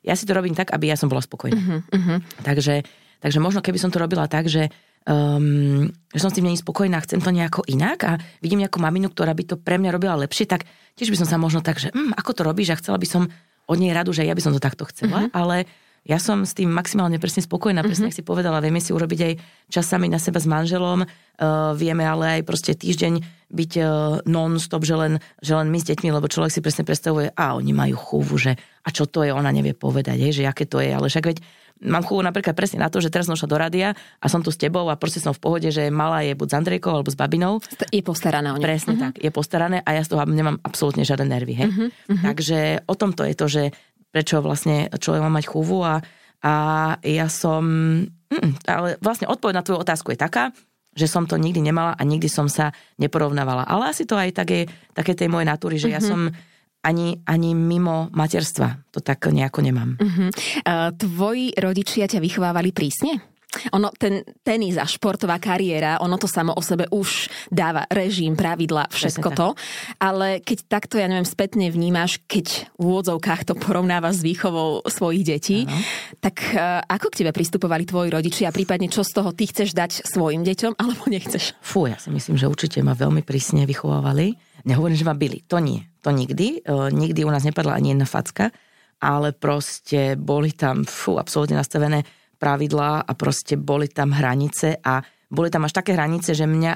ja 0.00 0.14
si 0.16 0.24
to 0.24 0.32
robím 0.32 0.56
tak, 0.56 0.72
aby 0.72 0.88
ja 0.88 0.96
som 0.96 1.12
bola 1.12 1.20
spokojná. 1.20 1.84
Mm-hmm. 1.92 2.40
Takže, 2.40 2.88
takže 3.20 3.38
možno 3.42 3.60
keby 3.60 3.76
som 3.76 3.92
to 3.92 4.00
robila 4.00 4.24
tak, 4.30 4.48
že 4.48 4.72
um, 5.06 5.86
že 6.12 6.20
som 6.20 6.30
s 6.30 6.36
tým 6.36 6.46
není 6.50 6.58
spokojná, 6.58 7.00
chcem 7.06 7.22
to 7.22 7.30
nejako 7.30 7.62
inak 7.70 7.98
a 8.04 8.12
vidím 8.42 8.62
nejakú 8.66 8.82
maminu, 8.82 9.08
ktorá 9.10 9.32
by 9.32 9.44
to 9.46 9.56
pre 9.56 9.78
mňa 9.78 9.94
robila 9.94 10.18
lepšie, 10.26 10.50
tak 10.50 10.66
tiež 10.98 11.14
by 11.14 11.18
som 11.22 11.28
sa 11.30 11.38
možno 11.38 11.62
tak, 11.62 11.78
že 11.78 11.94
hm, 11.94 12.12
ako 12.18 12.30
to 12.34 12.42
robíš 12.42 12.74
a 12.74 12.78
chcela 12.80 12.98
by 12.98 13.06
som 13.06 13.22
od 13.66 13.78
nej 13.78 13.90
radu, 13.90 14.14
že 14.14 14.22
ja 14.22 14.34
by 14.34 14.42
som 14.42 14.54
to 14.54 14.62
takto 14.62 14.86
chcela, 14.86 15.26
mm-hmm. 15.26 15.34
ale 15.34 15.66
ja 16.06 16.22
som 16.22 16.46
s 16.46 16.54
tým 16.54 16.70
maximálne 16.70 17.18
presne 17.18 17.42
spokojná, 17.42 17.82
mm-hmm. 17.82 17.90
presne 17.90 18.06
mhm. 18.06 18.10
ak 18.14 18.18
si 18.18 18.22
povedala, 18.22 18.62
vieme 18.62 18.78
si 18.78 18.94
urobiť 18.94 19.20
aj 19.26 19.32
čas 19.66 19.84
sami 19.90 20.06
na 20.06 20.22
seba 20.22 20.38
s 20.38 20.46
manželom, 20.46 21.02
uh, 21.02 21.74
vieme 21.74 22.06
ale 22.06 22.40
aj 22.40 22.42
proste 22.46 22.72
týždeň 22.78 23.26
byť 23.50 23.72
uh, 23.78 23.86
non-stop, 24.22 24.86
že 24.86 24.94
len, 24.94 25.12
že 25.42 25.58
len 25.58 25.66
my 25.66 25.78
s 25.82 25.86
deťmi, 25.90 26.14
lebo 26.14 26.30
človek 26.30 26.54
si 26.54 26.62
presne 26.62 26.86
predstavuje, 26.86 27.34
a 27.34 27.58
oni 27.58 27.74
majú 27.74 27.98
chúvu, 27.98 28.34
že 28.38 28.52
a 28.86 28.88
čo 28.94 29.10
to 29.10 29.26
je, 29.26 29.34
ona 29.34 29.50
nevie 29.50 29.74
povedať, 29.74 30.14
je, 30.30 30.42
že 30.42 30.42
aké 30.46 30.70
to 30.70 30.78
je, 30.78 30.94
ale 30.94 31.10
však 31.10 31.26
veď 31.26 31.38
mám 31.82 32.04
chuvu 32.04 32.24
napríklad 32.24 32.56
presne 32.56 32.80
na 32.80 32.88
to, 32.88 33.04
že 33.04 33.12
teraz 33.12 33.28
som 33.28 33.36
šla 33.36 33.48
do 33.52 33.58
rádia 33.60 33.88
a 34.20 34.26
som 34.32 34.40
tu 34.40 34.48
s 34.48 34.56
tebou 34.56 34.88
a 34.88 34.96
proste 34.96 35.20
som 35.20 35.36
v 35.36 35.40
pohode, 35.42 35.68
že 35.68 35.92
malá 35.92 36.24
je 36.24 36.32
buď 36.32 36.48
s 36.48 36.54
Andrejkou 36.56 36.88
alebo 36.88 37.12
s 37.12 37.18
babinou. 37.18 37.60
Je 37.92 38.00
postaraná 38.00 38.56
o 38.56 38.58
ňu. 38.58 38.64
Presne 38.64 38.96
uh-huh. 38.96 39.04
tak, 39.10 39.14
je 39.20 39.28
postarané 39.28 39.84
a 39.84 39.90
ja 39.92 40.00
z 40.00 40.16
toho 40.16 40.24
nemám 40.24 40.56
absolútne 40.64 41.04
žiadne 41.04 41.28
nervy. 41.28 41.52
Hej? 41.52 41.68
Uh-huh. 41.68 41.88
Takže 42.32 42.88
o 42.88 42.94
tom 42.96 43.12
to 43.12 43.28
je 43.28 43.34
to, 43.36 43.46
že 43.50 43.62
prečo 44.16 44.40
vlastne 44.40 44.88
človek 44.88 45.20
má 45.20 45.28
mať 45.28 45.44
chuvu 45.52 45.84
a, 45.84 46.00
a 46.40 46.52
ja 47.04 47.28
som... 47.28 47.60
Mm, 48.32 48.52
ale 48.64 48.96
vlastne 49.04 49.28
odpoveď 49.28 49.60
na 49.60 49.60
tvoju 49.60 49.84
otázku 49.84 50.16
je 50.16 50.24
taká, 50.24 50.56
že 50.96 51.04
som 51.04 51.28
to 51.28 51.36
nikdy 51.36 51.60
nemala 51.60 51.92
a 51.92 52.00
nikdy 52.00 52.24
som 52.32 52.48
sa 52.48 52.72
neporovnávala. 52.96 53.68
Ale 53.68 53.92
asi 53.92 54.08
to 54.08 54.16
aj 54.16 54.32
také, 54.32 54.64
také 54.96 55.12
tej 55.12 55.28
mojej 55.28 55.44
natúry, 55.44 55.76
že 55.76 55.92
uh-huh. 55.92 56.00
ja 56.00 56.00
som 56.00 56.32
ani, 56.80 57.20
ani 57.28 57.52
mimo 57.52 58.08
materstva. 58.16 58.88
To 58.96 59.04
tak 59.04 59.28
nejako 59.28 59.60
nemám. 59.60 60.00
Uh-huh. 60.00 60.32
Uh, 60.64 60.88
tvoji 60.96 61.52
rodičia 61.52 62.08
ťa 62.08 62.24
vychovávali 62.24 62.72
prísne? 62.72 63.20
Ono, 63.72 63.92
ten 63.94 64.22
tenis 64.42 64.76
a 64.80 64.86
športová 64.88 65.40
kariéra, 65.40 66.00
ono 66.02 66.16
to 66.20 66.28
samo 66.28 66.54
o 66.54 66.62
sebe 66.62 66.88
už 66.90 67.30
dáva 67.48 67.84
režim, 67.90 68.34
pravidla, 68.34 68.88
všetko 68.90 69.28
to. 69.34 69.48
Ale 70.00 70.40
keď 70.40 70.58
takto, 70.66 70.94
ja 71.00 71.08
neviem, 71.10 71.26
spätne 71.26 71.68
vnímaš, 71.68 72.22
keď 72.26 72.70
v 72.76 72.82
úvodzovkách 72.82 73.48
to 73.48 73.54
porovnáva 73.56 74.12
s 74.12 74.22
výchovou 74.22 74.84
svojich 74.86 75.24
detí, 75.24 75.58
ano. 75.64 75.78
tak 76.20 76.36
uh, 76.54 76.82
ako 76.86 77.12
k 77.12 77.18
tebe 77.24 77.30
pristupovali 77.32 77.84
tvoji 77.88 78.08
rodičia 78.12 78.48
a 78.48 78.56
prípadne 78.56 78.92
čo 78.92 79.02
z 79.02 79.12
toho 79.16 79.30
ty 79.32 79.48
chceš 79.48 79.72
dať 79.74 80.06
svojim 80.06 80.44
deťom 80.44 80.78
alebo 80.80 81.02
nechceš? 81.08 81.58
Fú, 81.60 81.88
ja 81.90 81.98
si 82.00 82.08
myslím, 82.12 82.36
že 82.38 82.50
určite 82.50 82.80
ma 82.80 82.96
veľmi 82.96 83.26
prísne 83.26 83.64
vychovávali. 83.64 84.36
Nehovorím, 84.66 84.98
že 84.98 85.06
ma 85.06 85.14
byli. 85.14 85.46
To 85.46 85.62
nie. 85.62 85.86
To 86.02 86.10
nikdy. 86.10 86.66
Uh, 86.66 86.90
nikdy 86.90 87.22
u 87.22 87.30
nás 87.30 87.46
nepadla 87.46 87.78
ani 87.78 87.94
jedna 87.94 88.06
facka 88.06 88.54
ale 89.02 89.36
proste 89.36 90.16
boli 90.16 90.56
tam 90.56 90.88
fú, 90.88 91.20
absolútne 91.20 91.60
nastavené 91.60 92.04
pravidlá 92.36 93.04
a 93.04 93.12
proste 93.16 93.56
boli 93.56 93.88
tam 93.90 94.12
hranice 94.12 94.78
a 94.80 95.00
boli 95.26 95.50
tam 95.50 95.66
až 95.66 95.82
také 95.82 95.96
hranice, 95.96 96.32
že 96.32 96.46
mňa 96.46 96.72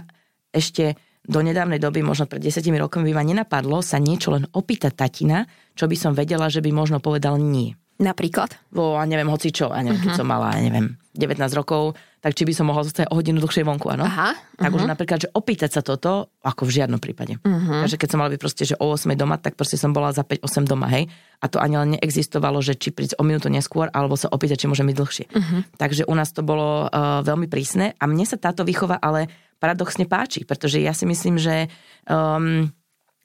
ešte 0.51 0.99
do 1.21 1.41
nedávnej 1.45 1.79
doby, 1.79 2.01
možno 2.01 2.27
pred 2.27 2.41
desetimi 2.41 2.81
rokmi 2.81 3.13
by 3.13 3.13
ma 3.13 3.25
nenapadlo 3.25 3.85
sa 3.85 4.01
niečo 4.01 4.33
len 4.33 4.49
opýtať 4.57 4.93
tatina, 4.97 5.45
čo 5.77 5.85
by 5.85 5.97
som 5.97 6.13
vedela, 6.17 6.49
že 6.49 6.65
by 6.65 6.73
možno 6.73 6.99
povedal 6.99 7.37
nie. 7.37 7.77
Napríklad? 8.01 8.57
Vo, 8.73 8.97
ja 8.97 9.05
neviem, 9.05 9.29
hoci 9.29 9.53
čo, 9.53 9.69
ja 9.69 9.85
neviem, 9.85 10.01
uh-huh. 10.01 10.09
keď 10.09 10.13
mhm. 10.17 10.21
som 10.25 10.27
mala, 10.27 10.57
ja 10.57 10.65
neviem, 10.65 10.97
19 11.13 11.37
rokov, 11.53 12.01
tak 12.25 12.33
či 12.33 12.49
by 12.49 12.53
som 12.57 12.69
mohla 12.69 12.85
zostať 12.85 13.13
o 13.13 13.17
hodinu 13.17 13.41
dlhšie 13.45 13.61
vonku, 13.61 13.93
áno? 13.93 14.09
Aha, 14.09 14.33
uh-huh. 14.33 14.61
Tak 14.61 14.71
už 14.73 14.85
mhm. 14.89 14.91
napríklad, 14.97 15.19
že 15.21 15.29
opýtať 15.37 15.71
sa 15.77 15.83
toto, 15.85 16.33
ako 16.41 16.65
v 16.65 16.81
žiadnom 16.81 16.97
prípade. 16.97 17.37
Uh-huh. 17.45 17.85
Takže 17.85 18.01
keď 18.01 18.09
som 18.09 18.19
mala 18.25 18.33
byť 18.33 18.41
proste, 18.41 18.65
že 18.65 18.75
o 18.81 18.97
8 18.97 19.05
doma, 19.21 19.37
tak 19.37 19.61
proste 19.61 19.77
som 19.77 19.93
bola 19.93 20.17
za 20.17 20.25
5-8 20.25 20.65
doma, 20.65 20.89
hej. 20.89 21.13
A 21.41 21.49
to 21.53 21.61
ani 21.61 21.77
len 21.77 22.01
neexistovalo, 22.01 22.65
že 22.65 22.73
či 22.81 22.89
prísť 22.89 23.21
o 23.21 23.23
minútu 23.25 23.53
neskôr, 23.53 23.93
alebo 23.93 24.17
sa 24.17 24.33
opýtať, 24.33 24.65
či 24.65 24.67
môže 24.73 24.81
byť 24.81 24.97
dlhšie. 24.97 25.27
Uh-huh. 25.29 25.61
Takže 25.77 26.09
u 26.09 26.15
nás 26.17 26.33
to 26.33 26.41
bolo 26.41 26.89
uh, 26.89 27.21
veľmi 27.21 27.53
prísne 27.53 27.93
a 28.01 28.05
mne 28.09 28.25
sa 28.25 28.41
táto 28.41 28.65
výchova 28.65 28.97
ale 28.97 29.29
paradoxne 29.61 30.09
páči, 30.09 30.49
pretože 30.49 30.81
ja 30.81 30.97
si 30.97 31.05
myslím, 31.05 31.37
že 31.37 31.69
um, 32.09 32.73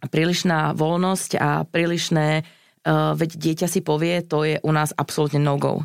prílišná 0.04 0.76
voľnosť 0.76 1.32
a 1.40 1.64
prílišné, 1.64 2.44
uh, 2.86 3.18
veď 3.18 3.36
dieťa 3.36 3.68
si 3.68 3.82
povie, 3.82 4.22
to 4.24 4.46
je 4.46 4.62
u 4.62 4.72
nás 4.72 4.94
absolútne 4.96 5.42
no-go. 5.42 5.84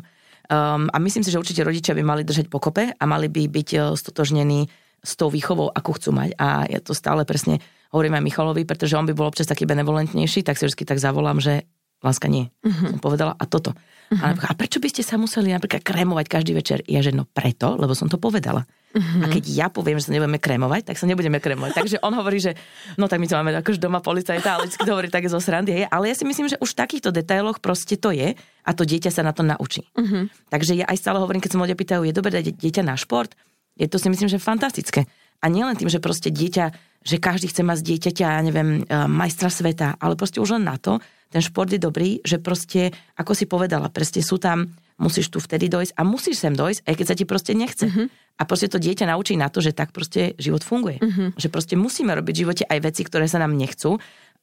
Um, 0.51 0.91
a 0.91 0.97
myslím 0.99 1.23
si, 1.23 1.31
že 1.31 1.39
určite 1.39 1.65
rodičia 1.65 1.97
by 1.97 2.03
mali 2.05 2.21
držať 2.27 2.47
pokope 2.51 2.93
a 2.93 3.03
mali 3.09 3.27
by 3.27 3.49
byť 3.49 3.69
uh, 3.75 3.81
stotožnení 3.97 4.69
s 5.01 5.17
tou 5.17 5.33
výchovou, 5.33 5.73
ako 5.73 5.97
chcú 5.97 6.09
mať. 6.13 6.29
A 6.37 6.69
ja 6.69 6.79
to 6.79 6.93
stále 6.93 7.25
presne 7.25 7.57
hovorím 7.91 8.17
aj 8.17 8.23
Michalovi, 8.23 8.63
pretože 8.63 8.95
on 8.95 9.05
by 9.09 9.13
bol 9.13 9.27
občas 9.27 9.49
taký 9.49 9.67
benevolentnejší, 9.67 10.45
tak 10.47 10.55
si 10.55 10.69
vždy 10.69 10.83
tak 10.87 11.01
zavolám, 11.01 11.43
že 11.43 11.67
láska 12.01 12.31
nie. 12.31 12.49
Uh-huh. 12.65 12.97
Som 12.97 12.99
povedala 13.03 13.35
a 13.37 13.45
toto. 13.45 13.75
Uh-huh. 13.75 14.23
A, 14.23 14.33
a 14.33 14.51
prečo 14.55 14.81
by 14.81 14.89
ste 14.89 15.03
sa 15.05 15.19
museli 15.19 15.53
napríklad 15.53 15.85
krémovať 15.85 16.25
každý 16.31 16.51
večer? 16.55 16.81
Ja 16.87 17.03
že 17.03 17.13
no 17.13 17.27
preto, 17.29 17.77
lebo 17.77 17.93
som 17.93 18.09
to 18.09 18.17
povedala. 18.17 18.65
Uh-huh. 18.91 19.23
A 19.23 19.25
keď 19.31 19.43
ja 19.47 19.67
poviem, 19.71 19.97
že 19.97 20.11
sa 20.11 20.13
nebudeme 20.13 20.35
krémovať, 20.35 20.91
tak 20.91 20.99
sa 20.99 21.07
nebudeme 21.07 21.39
krémovať. 21.39 21.71
Takže 21.79 21.97
on 22.03 22.11
hovorí, 22.11 22.43
že 22.43 22.59
no 22.99 23.07
tak 23.07 23.23
my 23.23 23.27
to 23.27 23.39
máme 23.39 23.55
akož 23.55 23.79
doma 23.79 24.03
policajta, 24.03 24.59
ale 24.59 24.67
vždy 24.67 24.89
hovorí 24.91 25.07
také 25.07 25.31
zo 25.31 25.39
srandy. 25.39 25.87
Ale 25.87 26.11
ja 26.11 26.15
si 26.15 26.27
myslím, 26.27 26.51
že 26.51 26.59
už 26.59 26.75
v 26.75 26.79
takýchto 26.83 27.15
detailoch 27.15 27.63
proste 27.63 27.95
to 27.95 28.11
je 28.11 28.35
a 28.37 28.71
to 28.75 28.83
dieťa 28.83 29.11
sa 29.11 29.23
na 29.23 29.31
to 29.31 29.47
naučí. 29.47 29.87
Uh-huh. 29.95 30.27
Takže 30.51 30.75
ja 30.75 30.85
aj 30.91 30.99
stále 30.99 31.23
hovorím, 31.23 31.39
keď 31.39 31.55
sa 31.55 31.59
ľudia 31.63 31.79
pýtajú, 31.79 32.01
je 32.03 32.13
dobré 32.15 32.31
dať 32.35 32.51
dieťa 32.51 32.83
na 32.83 32.99
šport? 32.99 33.31
Je 33.79 33.87
to 33.87 33.95
si 33.95 34.11
myslím, 34.11 34.27
že 34.27 34.43
fantastické. 34.43 35.07
A 35.41 35.49
nielen 35.49 35.73
tým, 35.73 35.89
že 35.89 36.03
proste 36.03 36.29
dieťa, 36.29 36.65
že 37.01 37.17
každý 37.17 37.49
chce 37.49 37.65
mať 37.65 37.81
z 37.81 37.87
dieťaťa, 37.95 38.25
ja 38.29 38.41
neviem, 38.45 38.85
e, 38.85 38.93
majstra 39.09 39.49
sveta, 39.49 39.97
ale 39.97 40.13
proste 40.13 40.37
už 40.37 40.59
len 40.59 40.69
na 40.69 40.77
to, 40.77 41.01
ten 41.31 41.41
šport 41.41 41.71
je 41.71 41.79
dobrý, 41.81 42.19
že 42.21 42.37
proste, 42.37 42.91
ako 43.17 43.31
si 43.33 43.47
povedala, 43.47 43.87
proste 43.89 44.19
sú 44.21 44.37
tam 44.37 44.69
musíš 45.01 45.33
tu 45.33 45.41
vtedy 45.41 45.65
dojsť 45.67 45.97
a 45.97 46.01
musíš 46.05 46.37
sem 46.45 46.53
dojsť, 46.53 46.85
aj 46.85 46.93
keď 46.93 47.05
sa 47.09 47.15
ti 47.17 47.25
proste 47.25 47.57
nechce. 47.57 47.89
Uh-huh. 47.89 48.05
A 48.37 48.45
proste 48.45 48.69
to 48.69 48.77
dieťa 48.77 49.09
naučí 49.09 49.33
na 49.33 49.49
to, 49.49 49.59
že 49.59 49.73
tak 49.73 49.89
proste 49.89 50.37
život 50.37 50.61
funguje. 50.61 51.01
Uh-huh. 51.01 51.33
Že 51.35 51.47
proste 51.49 51.75
musíme 51.75 52.13
robiť 52.13 52.33
v 52.37 52.41
živote 52.45 52.63
aj 52.69 52.79
veci, 52.85 53.01
ktoré 53.01 53.25
sa 53.25 53.41
nám 53.41 53.57
nechcú, 53.57 53.97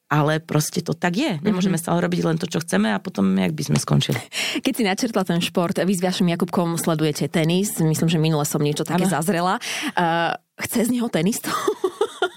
ale 0.08 0.40
proste 0.40 0.80
to 0.80 0.96
tak 0.96 1.20
je. 1.20 1.36
Nemôžeme 1.44 1.76
mm-hmm. 1.76 1.84
stále 1.84 2.00
robiť 2.00 2.20
len 2.24 2.36
to, 2.40 2.48
čo 2.48 2.64
chceme 2.64 2.88
a 2.92 2.98
potom 2.98 3.28
jak 3.36 3.52
by 3.52 3.62
sme 3.68 3.78
skončili. 3.78 4.20
Keď 4.64 4.72
si 4.72 4.82
načrtla 4.82 5.22
ten 5.28 5.40
šport, 5.44 5.76
vy 5.76 5.92
s 5.92 6.00
Vašim 6.00 6.32
Jakubkom 6.32 6.80
sledujete 6.80 7.28
tenis, 7.28 7.76
myslím, 7.76 8.08
že 8.08 8.18
minule 8.18 8.44
som 8.48 8.64
niečo 8.64 8.88
také 8.88 9.04
ano. 9.04 9.12
zazrela. 9.12 9.60
Uh, 9.92 10.32
chce 10.64 10.88
z 10.88 10.90
neho 10.96 11.06
tenistu? 11.12 11.52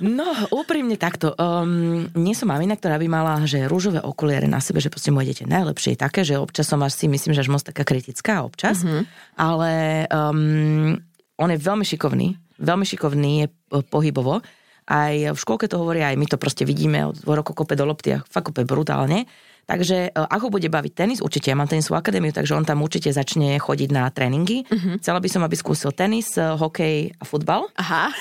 No, 0.02 0.26
úprimne 0.50 0.98
takto. 0.98 1.38
Um, 1.38 2.10
nie 2.18 2.34
som 2.34 2.50
mamina, 2.50 2.74
ktorá 2.74 2.98
by 2.98 3.06
mala, 3.06 3.46
že 3.46 3.70
rúžové 3.70 4.02
okuliare 4.02 4.50
na 4.50 4.58
sebe, 4.58 4.82
že 4.82 4.90
proste 4.90 5.14
moje 5.14 5.30
dieťa 5.30 5.46
najlepšie 5.46 5.94
je 5.94 6.00
také, 6.02 6.22
že 6.26 6.42
občas 6.42 6.66
som 6.66 6.82
až 6.82 6.98
si 6.98 7.06
myslím, 7.06 7.38
že 7.38 7.46
až 7.46 7.54
moc 7.54 7.62
taká 7.62 7.86
kritická 7.86 8.42
občas, 8.42 8.82
mm-hmm. 8.82 9.04
ale 9.38 9.72
um, 10.10 10.98
on 11.38 11.50
je 11.54 11.60
veľmi 11.62 11.86
šikovný, 11.86 12.34
veľmi 12.58 12.86
šikovný 12.86 13.32
je 13.46 13.48
pohybovo. 13.94 14.42
Aj 14.90 15.14
v 15.14 15.38
škôlke 15.38 15.70
to 15.70 15.78
hovoria, 15.78 16.10
aj 16.10 16.18
my 16.18 16.26
to 16.26 16.42
proste 16.42 16.66
vidíme, 16.66 17.06
od 17.06 17.22
rokov 17.26 17.54
kope 17.54 17.78
do 17.78 17.86
lopty 17.86 18.18
a 18.18 18.24
fakt 18.26 18.50
kope 18.52 18.66
brutálne. 18.66 19.30
Takže 19.66 20.10
e, 20.10 20.16
ako 20.16 20.52
bude 20.52 20.68
baviť 20.68 20.94
tenis, 20.94 21.20
určite 21.24 21.54
ja 21.54 21.56
mám 21.56 21.70
tenisovú 21.70 21.98
akadémiu, 21.98 22.34
takže 22.34 22.58
on 22.58 22.66
tam 22.68 22.84
určite 22.84 23.14
začne 23.14 23.56
chodiť 23.62 23.90
na 23.94 24.10
tréningy. 24.10 24.68
Uh-huh. 24.68 24.98
Chcela 25.00 25.22
by 25.22 25.30
som, 25.32 25.42
aby 25.46 25.56
skúsil 25.56 25.96
tenis, 25.96 26.36
e, 26.36 26.44
hokej 26.44 27.16
a 27.18 27.24
futbal. 27.24 27.70
Aha. 27.78 28.12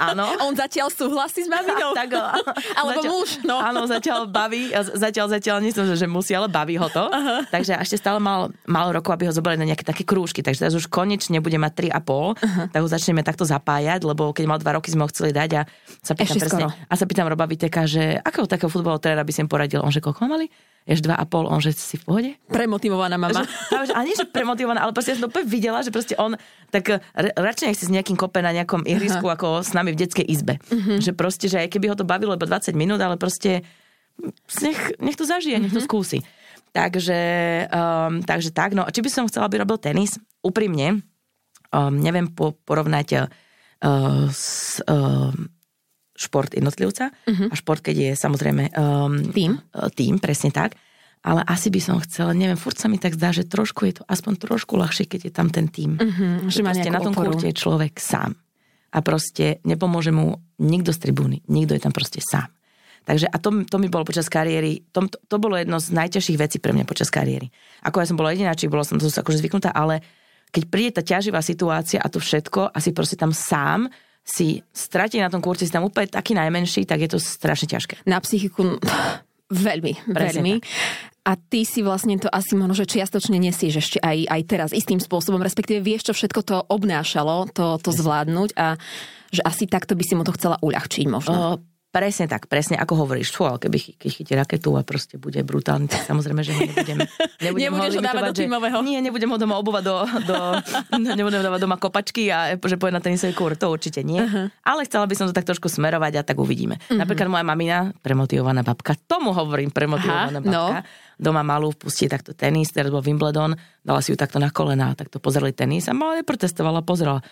Áno. 0.00 0.26
on 0.46 0.54
zatiaľ 0.56 0.90
súhlasí 0.90 1.46
s 1.46 1.50
maminou. 1.50 1.94
tak, 1.94 2.10
Alebo 2.78 3.00
zatiaľ, 3.00 3.12
muž. 3.12 3.28
No. 3.44 3.56
Áno, 3.60 3.84
zatiaľ 3.86 4.26
baví, 4.28 4.72
zatiaľ, 4.74 5.26
zatiaľ 5.30 5.56
nie 5.62 5.70
som, 5.70 5.86
že, 5.86 5.94
že 5.94 6.08
musí, 6.08 6.34
ale 6.34 6.50
baví 6.50 6.80
ho 6.80 6.88
to. 6.90 7.06
Uh-huh. 7.06 7.40
Takže 7.52 7.78
ešte 7.78 8.00
stále 8.00 8.18
mal 8.18 8.50
málo 8.66 8.96
rokov, 8.96 9.14
aby 9.14 9.28
ho 9.28 9.32
zobrali 9.32 9.60
na 9.60 9.68
nejaké 9.68 9.86
také 9.86 10.02
krúžky. 10.02 10.42
Takže 10.42 10.66
teraz 10.66 10.74
už 10.74 10.90
konečne 10.90 11.38
bude 11.38 11.56
mať 11.56 11.92
3,5, 11.92 12.02
uh-huh. 12.02 12.66
tak 12.72 12.80
ho 12.82 12.88
začneme 12.88 13.22
takto 13.22 13.46
zapájať, 13.46 14.02
lebo 14.02 14.34
keď 14.34 14.44
mal 14.48 14.58
2 14.58 14.76
roky, 14.76 14.90
sme 14.90 15.04
ho 15.06 15.10
chceli 15.12 15.30
dať 15.30 15.50
a 15.58 15.62
sa 16.02 16.14
pýtam, 16.14 16.38
presne, 16.38 16.64
a 16.70 16.94
sa 16.94 17.04
pýtam 17.06 17.26
Roba 17.30 17.46
Viteka, 17.46 17.86
že 17.86 18.18
akého 18.20 18.46
takého 18.46 18.70
futbalového 18.70 19.02
trénera 19.02 19.26
by 19.26 19.32
si 19.32 19.42
poradil. 19.46 19.80
On 19.82 19.92
že 19.94 20.02
koľko 20.02 20.26
mali? 20.26 20.48
Ješ 20.86 21.02
dva 21.02 21.18
a 21.18 21.26
pol, 21.26 21.50
on 21.50 21.58
že 21.58 21.74
si 21.74 21.98
v 21.98 22.02
pohode? 22.06 22.30
Premotivovaná 22.46 23.18
mama. 23.18 23.42
Že, 23.42 23.90
ale 23.90 24.04
nie, 24.06 24.14
že 24.14 24.22
premotivovaná, 24.22 24.86
ale 24.86 24.94
proste 24.94 25.12
ja 25.12 25.18
som 25.18 25.26
to 25.26 25.42
videla, 25.42 25.82
že 25.82 25.90
proste 25.90 26.14
on 26.14 26.38
tak 26.70 27.02
radšej 27.18 27.66
nechce 27.66 27.84
s 27.90 27.92
nejakým 27.92 28.14
kope 28.14 28.38
na 28.38 28.54
nejakom 28.54 28.86
ihrisku, 28.86 29.26
uh-huh. 29.26 29.34
ako 29.34 29.48
s 29.66 29.74
nami 29.74 29.90
v 29.90 30.06
detskej 30.06 30.22
izbe. 30.22 30.62
Uh-huh. 30.70 31.02
Že 31.02 31.18
proste, 31.18 31.50
že 31.50 31.66
aj 31.66 31.74
keby 31.74 31.90
ho 31.90 31.98
to 31.98 32.06
bavilo 32.06 32.38
iba 32.38 32.46
20 32.46 32.78
minút, 32.78 33.02
ale 33.02 33.18
proste 33.18 33.66
nech, 34.62 34.80
nech 35.02 35.18
to 35.18 35.26
zažije, 35.26 35.58
uh-huh. 35.58 35.66
nech 35.66 35.74
to 35.74 35.82
mhm. 35.82 35.88
skúsi. 35.90 36.18
Takže, 36.70 37.18
um, 37.72 38.22
takže 38.22 38.54
tak, 38.54 38.78
no 38.78 38.86
či 38.86 39.02
by 39.02 39.10
som 39.10 39.26
chcela, 39.26 39.50
aby 39.50 39.66
robil 39.66 39.82
tenis, 39.82 40.22
úprimne, 40.38 41.02
um, 41.74 41.94
neviem 41.98 42.30
po, 42.30 42.54
porovnať 42.62 43.26
uh, 43.26 44.30
s, 44.30 44.78
uh, 44.86 45.34
šport 46.16 46.50
jednotlivca 46.52 47.12
uh-huh. 47.12 47.52
a 47.52 47.54
šport, 47.54 47.84
keď 47.84 47.96
je 47.96 48.10
samozrejme 48.16 48.72
um, 48.72 49.30
tým. 49.30 49.60
Uh, 49.70 49.92
tým, 49.92 50.16
presne 50.16 50.50
tak. 50.50 50.74
Ale 51.26 51.42
asi 51.42 51.68
by 51.68 51.80
som 51.82 51.96
chcela, 52.02 52.32
neviem, 52.32 52.56
furt 52.56 52.78
sa 52.78 52.86
mi 52.86 52.96
tak 53.02 53.18
zdá, 53.18 53.34
že 53.34 53.44
trošku 53.44 53.84
je 53.88 54.00
to 54.00 54.04
aspoň 54.06 54.38
trošku 54.38 54.78
ľahšie, 54.78 55.10
keď 55.10 55.20
je 55.28 55.32
tam 55.32 55.48
ten 55.50 55.66
tým. 55.66 55.98
Uh-huh, 55.98 56.46
že, 56.46 56.62
že 56.62 56.92
na 56.92 57.02
tom 57.02 57.12
oporu. 57.12 57.34
kurte 57.34 57.50
je 57.50 57.56
človek 57.56 57.98
sám. 57.98 58.38
A 58.94 58.98
proste 59.02 59.60
nepomôže 59.66 60.14
mu 60.14 60.38
nikto 60.62 60.94
z 60.94 60.98
tribúny. 61.02 61.42
Nikto 61.50 61.76
je 61.76 61.82
tam 61.82 61.92
proste 61.92 62.22
sám. 62.22 62.48
Takže 63.06 63.30
a 63.30 63.36
to, 63.38 63.62
to 63.62 63.76
mi 63.78 63.86
bolo 63.86 64.02
počas 64.02 64.26
kariéry, 64.26 64.82
to, 64.90 65.06
to, 65.06 65.18
to 65.30 65.36
bolo 65.38 65.54
jedno 65.54 65.78
z 65.78 65.94
najťažších 65.94 66.38
vecí 66.42 66.58
pre 66.58 66.74
mňa 66.74 66.90
počas 66.90 67.06
kariéry. 67.06 67.54
Ako 67.86 68.02
ja 68.02 68.06
som 68.10 68.18
bola 68.18 68.34
jedináčik, 68.34 68.66
bola 68.66 68.82
som 68.82 68.98
to 68.98 69.06
akože 69.06 69.38
zvyknutá, 69.38 69.70
ale 69.70 70.02
keď 70.50 70.62
príde 70.66 70.90
tá 70.98 71.02
ťaživá 71.06 71.38
situácia 71.38 72.02
a 72.02 72.10
to 72.10 72.18
všetko, 72.18 72.74
asi 72.74 72.90
proste 72.90 73.14
tam 73.14 73.30
sám, 73.30 73.86
si 74.26 74.66
stratí 74.74 75.22
na 75.22 75.30
tom 75.30 75.38
kurte, 75.38 75.62
si 75.62 75.70
tam 75.70 75.86
úplne 75.86 76.10
taký 76.10 76.34
najmenší, 76.34 76.82
tak 76.82 77.06
je 77.06 77.14
to 77.14 77.18
strašne 77.22 77.70
ťažké. 77.70 78.02
Na 78.10 78.18
psychiku 78.18 78.82
veľmi, 79.54 80.10
Presne 80.10 80.42
veľmi. 80.42 80.52
Tak. 80.58 80.66
A 81.26 81.32
ty 81.34 81.66
si 81.66 81.82
vlastne 81.82 82.14
to 82.22 82.30
asi 82.30 82.54
možno, 82.54 82.74
že 82.78 82.86
čiastočne 82.86 83.38
nesieš 83.38 83.82
ešte 83.82 83.98
aj, 83.98 84.30
aj 84.30 84.42
teraz 84.46 84.70
istým 84.70 85.02
spôsobom, 85.02 85.42
respektíve 85.42 85.82
vieš, 85.82 86.10
čo 86.10 86.14
všetko 86.14 86.40
to 86.46 86.56
obnášalo, 86.70 87.50
to, 87.50 87.82
to 87.82 87.90
zvládnuť 87.90 88.54
a 88.54 88.78
že 89.34 89.42
asi 89.42 89.66
takto 89.66 89.98
by 89.98 90.04
si 90.06 90.14
mu 90.14 90.22
to 90.22 90.30
chcela 90.38 90.54
uľahčiť 90.62 91.06
možno. 91.10 91.34
Uh, 91.34 91.75
Presne 91.96 92.28
tak, 92.28 92.44
presne 92.44 92.76
ako 92.76 93.08
hovoríš. 93.08 93.32
Fú, 93.32 93.48
ale 93.48 93.56
keby 93.56 93.96
chytí 93.96 94.36
raketu 94.36 94.76
a 94.76 94.84
proste 94.84 95.16
bude 95.16 95.40
brutálny, 95.40 95.88
tak 95.88 96.04
samozrejme, 96.04 96.44
že 96.44 96.52
nebudem, 96.60 96.98
nebudem 97.40 97.72
Nebudeš 97.72 97.96
ho, 97.96 98.02
dávať 98.04 98.22
do 98.28 98.34
tímového. 98.36 98.78
Nie, 98.84 99.00
nebudem 99.00 99.32
ho 99.32 99.40
doma 99.40 99.56
obúvať 99.56 99.80
do, 99.88 99.96
do 100.28 100.36
nebudem 101.16 101.40
dávať 101.40 101.60
doma 101.64 101.80
kopačky 101.80 102.28
a 102.28 102.52
že 102.60 102.76
pôjde 102.76 103.00
na 103.00 103.00
tenisový 103.00 103.32
kur, 103.32 103.56
to 103.56 103.72
určite 103.72 104.04
nie. 104.04 104.20
Uh-huh. 104.20 104.52
Ale 104.60 104.84
chcela 104.84 105.08
by 105.08 105.14
som 105.16 105.24
to 105.24 105.32
tak 105.32 105.48
trošku 105.48 105.72
smerovať 105.72 106.20
a 106.20 106.22
tak 106.28 106.36
uvidíme. 106.36 106.76
Uh-huh. 106.76 107.00
Napríklad 107.00 107.32
moja 107.32 107.48
mamina, 107.48 107.96
premotivovaná 108.04 108.60
babka, 108.60 108.92
tomu 109.08 109.32
hovorím 109.32 109.72
premotivovaná 109.72 110.36
Aha, 110.36 110.44
no. 110.44 110.44
babka, 110.44 110.78
no. 110.84 111.16
doma 111.16 111.40
malú 111.40 111.72
pustí 111.72 112.12
takto 112.12 112.36
tenis, 112.36 112.76
teraz 112.76 112.92
bol 112.92 113.00
Wimbledon, 113.00 113.56
dala 113.80 114.04
si 114.04 114.12
ju 114.12 114.20
takto 114.20 114.36
na 114.36 114.52
kolena, 114.52 114.92
takto 114.92 115.16
pozreli 115.16 115.56
tenis 115.56 115.88
a 115.88 115.96
mala 115.96 116.20
neprotestovala, 116.20 116.84
pozrela 116.84 117.24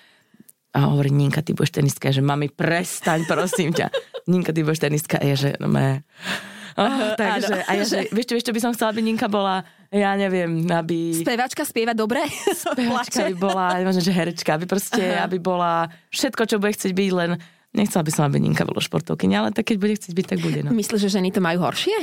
a 0.74 0.90
hovorí, 0.90 1.14
Ninka, 1.14 1.38
ty 1.38 1.54
budeš 1.54 1.70
tenistka. 1.70 2.10
že 2.10 2.18
mami, 2.18 2.50
prestaň, 2.50 3.30
prosím 3.30 3.70
ťa. 3.70 3.94
Ninka, 4.24 4.52
ty 4.52 4.64
budeš 4.64 4.80
tenistka. 4.80 5.20
A 5.20 5.24
ja, 5.24 5.36
že 5.36 5.56
no 5.60 5.68
me... 5.68 6.02
Oh, 6.74 7.14
takže, 7.14 7.62
a 7.70 7.70
ja, 7.78 7.84
že, 7.86 8.10
vieš, 8.10 8.26
čo, 8.26 8.34
vieš, 8.34 8.46
čo 8.50 8.54
by 8.56 8.60
som 8.60 8.72
chcela, 8.74 8.90
aby 8.90 8.98
Ninka 8.98 9.30
bola 9.30 9.62
ja 9.94 10.18
neviem, 10.18 10.66
aby... 10.66 11.22
Spevačka 11.22 11.62
spieva 11.62 11.94
dobre? 11.94 12.26
Spevačka 12.66 13.30
by 13.30 13.34
bola, 13.38 13.78
možno, 13.86 14.02
že 14.02 14.10
herečka, 14.10 14.58
aby 14.58 14.66
proste, 14.66 14.98
Aha. 14.98 15.30
aby 15.30 15.38
bola 15.38 15.86
všetko, 16.10 16.50
čo 16.50 16.58
bude 16.58 16.74
chcieť 16.74 16.90
byť, 16.90 17.10
len 17.14 17.38
nechcela 17.70 18.02
by 18.02 18.10
som, 18.10 18.26
aby 18.26 18.42
Ninka 18.42 18.66
bolo 18.66 18.82
športovkyňa, 18.82 19.36
ale 19.38 19.50
tak 19.54 19.70
keď 19.70 19.76
bude 19.78 19.94
chcieť 19.94 20.12
byť, 20.18 20.26
tak 20.26 20.38
bude. 20.42 20.60
No. 20.66 20.74
Myslíš, 20.74 20.98
že 21.06 21.14
ženy 21.14 21.30
to 21.30 21.38
majú 21.38 21.62
horšie? 21.62 21.94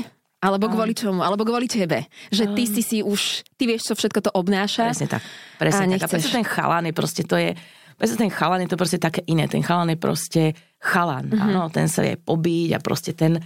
Alebo 0.42 0.72
kvôli 0.74 0.98
čomu? 0.98 1.22
Alebo 1.22 1.46
kvôli 1.46 1.70
tebe? 1.70 2.10
Že 2.34 2.58
ty 2.58 2.64
si 2.66 2.82
si 2.82 2.98
už, 3.06 3.46
ty 3.62 3.70
vieš, 3.70 3.92
čo 3.92 3.94
všetko 3.94 4.26
to 4.26 4.32
obnáša. 4.34 4.90
Presne 4.90 5.06
tak. 5.12 5.22
Presne 5.62 5.86
a 5.86 6.02
tak. 6.02 6.10
A 6.10 6.12
preto 6.18 6.30
ten 6.34 6.46
chalán 6.48 6.90
je 6.90 6.94
proste, 6.98 7.22
to 7.22 7.38
je, 7.38 7.54
preto 8.02 8.18
ten 8.18 8.34
chalán 8.34 8.66
je 8.66 8.74
to 8.74 8.82
proste 8.82 8.98
také 8.98 9.22
iné. 9.30 9.46
Ten 9.46 9.62
chalán 9.62 9.94
je 9.94 10.00
proste 10.02 10.58
chalán. 10.82 11.30
Mm-hmm. 11.30 11.46
Áno, 11.46 11.70
ten 11.70 11.86
sa 11.86 12.02
vie 12.02 12.18
pobiť 12.18 12.74
a 12.74 12.80
proste 12.82 13.14
ten, 13.14 13.38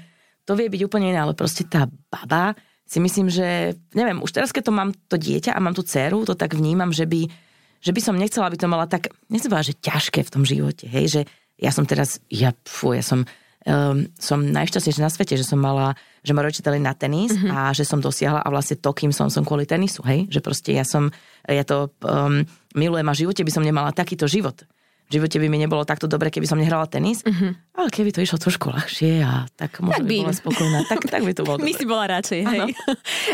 to 0.48 0.56
vie 0.56 0.72
byť 0.72 0.82
úplne 0.88 1.12
iné, 1.12 1.20
ale 1.20 1.36
proste 1.36 1.68
tá 1.68 1.92
baba, 2.08 2.56
si 2.86 3.02
myslím, 3.02 3.28
že, 3.34 3.74
neviem, 3.98 4.22
už 4.22 4.32
teraz, 4.32 4.54
keď 4.54 4.70
to 4.70 4.74
mám 4.74 4.94
to 5.10 5.18
dieťa 5.18 5.52
a 5.52 5.60
mám 5.60 5.74
tú 5.74 5.82
dceru, 5.82 6.22
to 6.24 6.38
tak 6.38 6.54
vnímam, 6.54 6.94
že 6.94 7.10
by, 7.10 7.26
že 7.82 7.92
by 7.92 8.00
som 8.00 8.16
nechcela, 8.16 8.48
aby 8.48 8.62
to 8.62 8.70
mala 8.70 8.86
tak, 8.86 9.10
nechcem 9.28 9.50
povedať, 9.50 9.74
že 9.74 9.82
ťažké 9.82 10.20
v 10.22 10.32
tom 10.32 10.44
živote, 10.46 10.86
hej, 10.86 11.06
že 11.10 11.22
ja 11.58 11.74
som 11.74 11.90
teraz, 11.90 12.22
ja, 12.30 12.54
fú, 12.62 12.94
ja 12.94 13.02
som, 13.02 13.26
um, 13.66 14.06
som 14.22 14.38
najšťastnejšia 14.38 15.02
na 15.02 15.10
svete, 15.10 15.34
že 15.34 15.50
som 15.50 15.58
mala, 15.58 15.98
že 16.22 16.38
ma 16.38 16.46
rodičia 16.46 16.70
na 16.78 16.94
tenis 16.94 17.34
mm-hmm. 17.34 17.50
a 17.50 17.74
že 17.74 17.90
som 17.90 17.98
dosiahla 17.98 18.46
a 18.46 18.54
vlastne 18.54 18.78
to, 18.78 18.94
kým 18.94 19.10
som, 19.10 19.34
som 19.34 19.42
kvôli 19.42 19.66
tenisu, 19.66 20.06
hej, 20.06 20.30
že 20.30 20.40
proste 20.46 20.78
ja 20.78 20.86
som, 20.86 21.10
ja 21.54 21.64
to 21.68 21.94
um, 22.02 22.42
milujem 22.74 23.08
a 23.08 23.14
v 23.14 23.22
živote 23.26 23.42
by 23.46 23.52
som 23.54 23.64
nemala 23.66 23.94
takýto 23.94 24.26
život 24.26 24.66
v 25.06 25.22
živote 25.22 25.38
by 25.38 25.48
mi 25.54 25.62
nebolo 25.62 25.86
takto 25.86 26.10
dobre, 26.10 26.34
keby 26.34 26.50
som 26.50 26.58
nehrala 26.58 26.90
tenis. 26.90 27.22
Uh-huh. 27.22 27.54
Ale 27.76 27.94
keby 27.94 28.10
to 28.10 28.24
išlo 28.26 28.42
trošku 28.42 28.74
ľahšie 28.74 29.22
a 29.22 29.46
tak 29.54 29.84
možno 29.84 30.02
tak 30.02 30.08
by, 30.08 30.16
by 30.16 30.24
bola 30.26 30.36
spokojná, 30.40 30.80
tak, 30.90 31.00
tak 31.06 31.22
by 31.22 31.34
to 31.36 31.44
bolo 31.46 31.58
My 31.68 31.74
si 31.76 31.86
bola 31.86 32.06
radšej, 32.20 32.42
hej. 32.42 32.62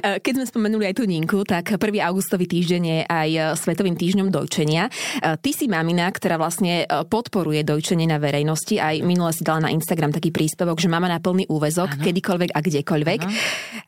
Eh, 0.01 0.17
keď 0.17 0.33
sme 0.41 0.45
spomenuli 0.47 0.87
aj 0.89 0.95
tú 0.97 1.03
Ninku, 1.05 1.45
tak 1.45 1.77
1. 1.77 1.77
augustový 2.01 2.49
týždeň 2.49 2.81
je 2.81 2.99
aj 3.05 3.29
eh, 3.29 3.43
Svetovým 3.53 3.93
týždňom 3.93 4.33
dojčenia. 4.33 4.89
Eh, 4.89 5.37
ty 5.37 5.53
si 5.53 5.69
mamina, 5.69 6.09
ktorá 6.09 6.41
vlastne 6.41 6.89
podporuje 6.89 7.61
dojčenie 7.61 8.09
na 8.09 8.17
verejnosti. 8.17 8.81
Aj 8.81 8.97
minule 9.03 9.29
si 9.35 9.45
dala 9.45 9.67
na 9.67 9.69
Instagram 9.69 10.09
taký 10.09 10.33
príspevok, 10.33 10.79
že 10.81 10.89
mama 10.89 11.05
na 11.05 11.21
plný 11.21 11.45
úvezok, 11.51 11.99
ano. 11.99 12.03
kedykoľvek 12.07 12.49
a 12.55 12.59
kdekoľvek. 12.65 13.19
Ano. 13.21 13.35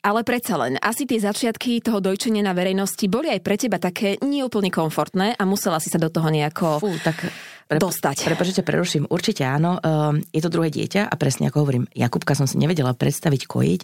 Ale 0.06 0.22
predsa 0.22 0.60
len, 0.60 0.78
asi 0.78 1.10
tie 1.10 1.18
začiatky 1.18 1.82
toho 1.82 2.04
dojčenia 2.04 2.46
na 2.46 2.54
verejnosti 2.54 3.08
boli 3.10 3.32
aj 3.34 3.42
pre 3.42 3.56
teba 3.58 3.82
také 3.82 4.22
neúplne 4.22 4.70
komfortné 4.70 5.34
a 5.34 5.44
musela 5.50 5.82
si 5.82 5.90
sa 5.90 5.98
do 5.98 6.14
toho 6.14 6.30
nejako... 6.30 6.84
Fú, 6.84 6.94
tak 7.02 7.26
Prep- 7.68 7.82
dostať. 7.82 8.28
Prepačte, 8.28 8.62
preruším. 8.66 9.08
Určite 9.08 9.48
áno. 9.48 9.80
Um, 9.80 10.20
je 10.32 10.42
to 10.44 10.52
druhé 10.52 10.70
dieťa 10.70 11.08
a 11.08 11.14
presne 11.16 11.50
ako 11.50 11.64
hovorím, 11.64 11.86
Jakubka 11.96 12.36
som 12.36 12.48
si 12.48 12.60
nevedela 12.60 12.92
predstaviť 12.96 13.44
kojiť 13.48 13.82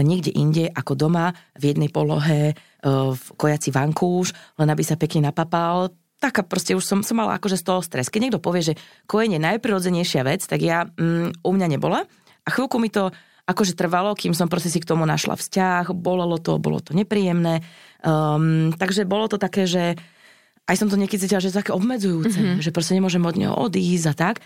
niekde 0.00 0.32
inde 0.32 0.72
ako 0.72 0.96
doma 0.96 1.36
v 1.52 1.76
jednej 1.76 1.92
polohe 1.92 2.56
uh, 2.56 3.12
v 3.12 3.24
kojaci 3.36 3.68
vankúš, 3.68 4.32
len 4.56 4.72
aby 4.72 4.80
sa 4.80 4.96
pekne 4.96 5.28
napapal. 5.28 5.92
Taká 6.16 6.46
proste 6.46 6.72
už 6.72 6.86
som, 6.86 7.04
som 7.04 7.20
mala 7.20 7.36
akože 7.36 7.60
z 7.60 7.66
toho 7.66 7.84
stres. 7.84 8.08
Keď 8.08 8.20
niekto 8.24 8.40
povie, 8.40 8.72
že 8.72 8.78
kojenie 9.04 9.36
je 9.36 9.46
najprirodzenejšia 9.52 10.22
vec, 10.24 10.40
tak 10.48 10.64
ja 10.64 10.88
mm, 10.88 11.44
u 11.44 11.50
mňa 11.52 11.66
nebola. 11.68 12.08
A 12.46 12.48
chvíľku 12.48 12.80
mi 12.80 12.88
to 12.88 13.12
akože 13.44 13.74
trvalo, 13.74 14.14
kým 14.14 14.32
som 14.32 14.46
proste 14.46 14.70
si 14.70 14.78
k 14.78 14.86
tomu 14.86 15.02
našla 15.02 15.34
vzťah, 15.34 15.90
bolelo 15.92 16.38
to, 16.38 16.62
bolo 16.62 16.78
to 16.78 16.94
nepríjemné. 16.94 17.60
Um, 18.06 18.70
takže 18.78 19.02
bolo 19.02 19.26
to 19.26 19.36
také, 19.36 19.66
že 19.66 19.98
aj 20.66 20.76
som 20.78 20.88
to 20.88 20.96
niekedy 20.96 21.26
cítila, 21.26 21.42
že 21.42 21.50
je 21.50 21.58
také 21.58 21.74
obmedzujúce, 21.74 22.38
mm-hmm. 22.38 22.62
že 22.62 22.70
proste 22.70 22.94
nemôžem 22.94 23.22
od 23.22 23.36
neho 23.36 23.54
odísť 23.54 24.06
a 24.10 24.14
tak. 24.14 24.36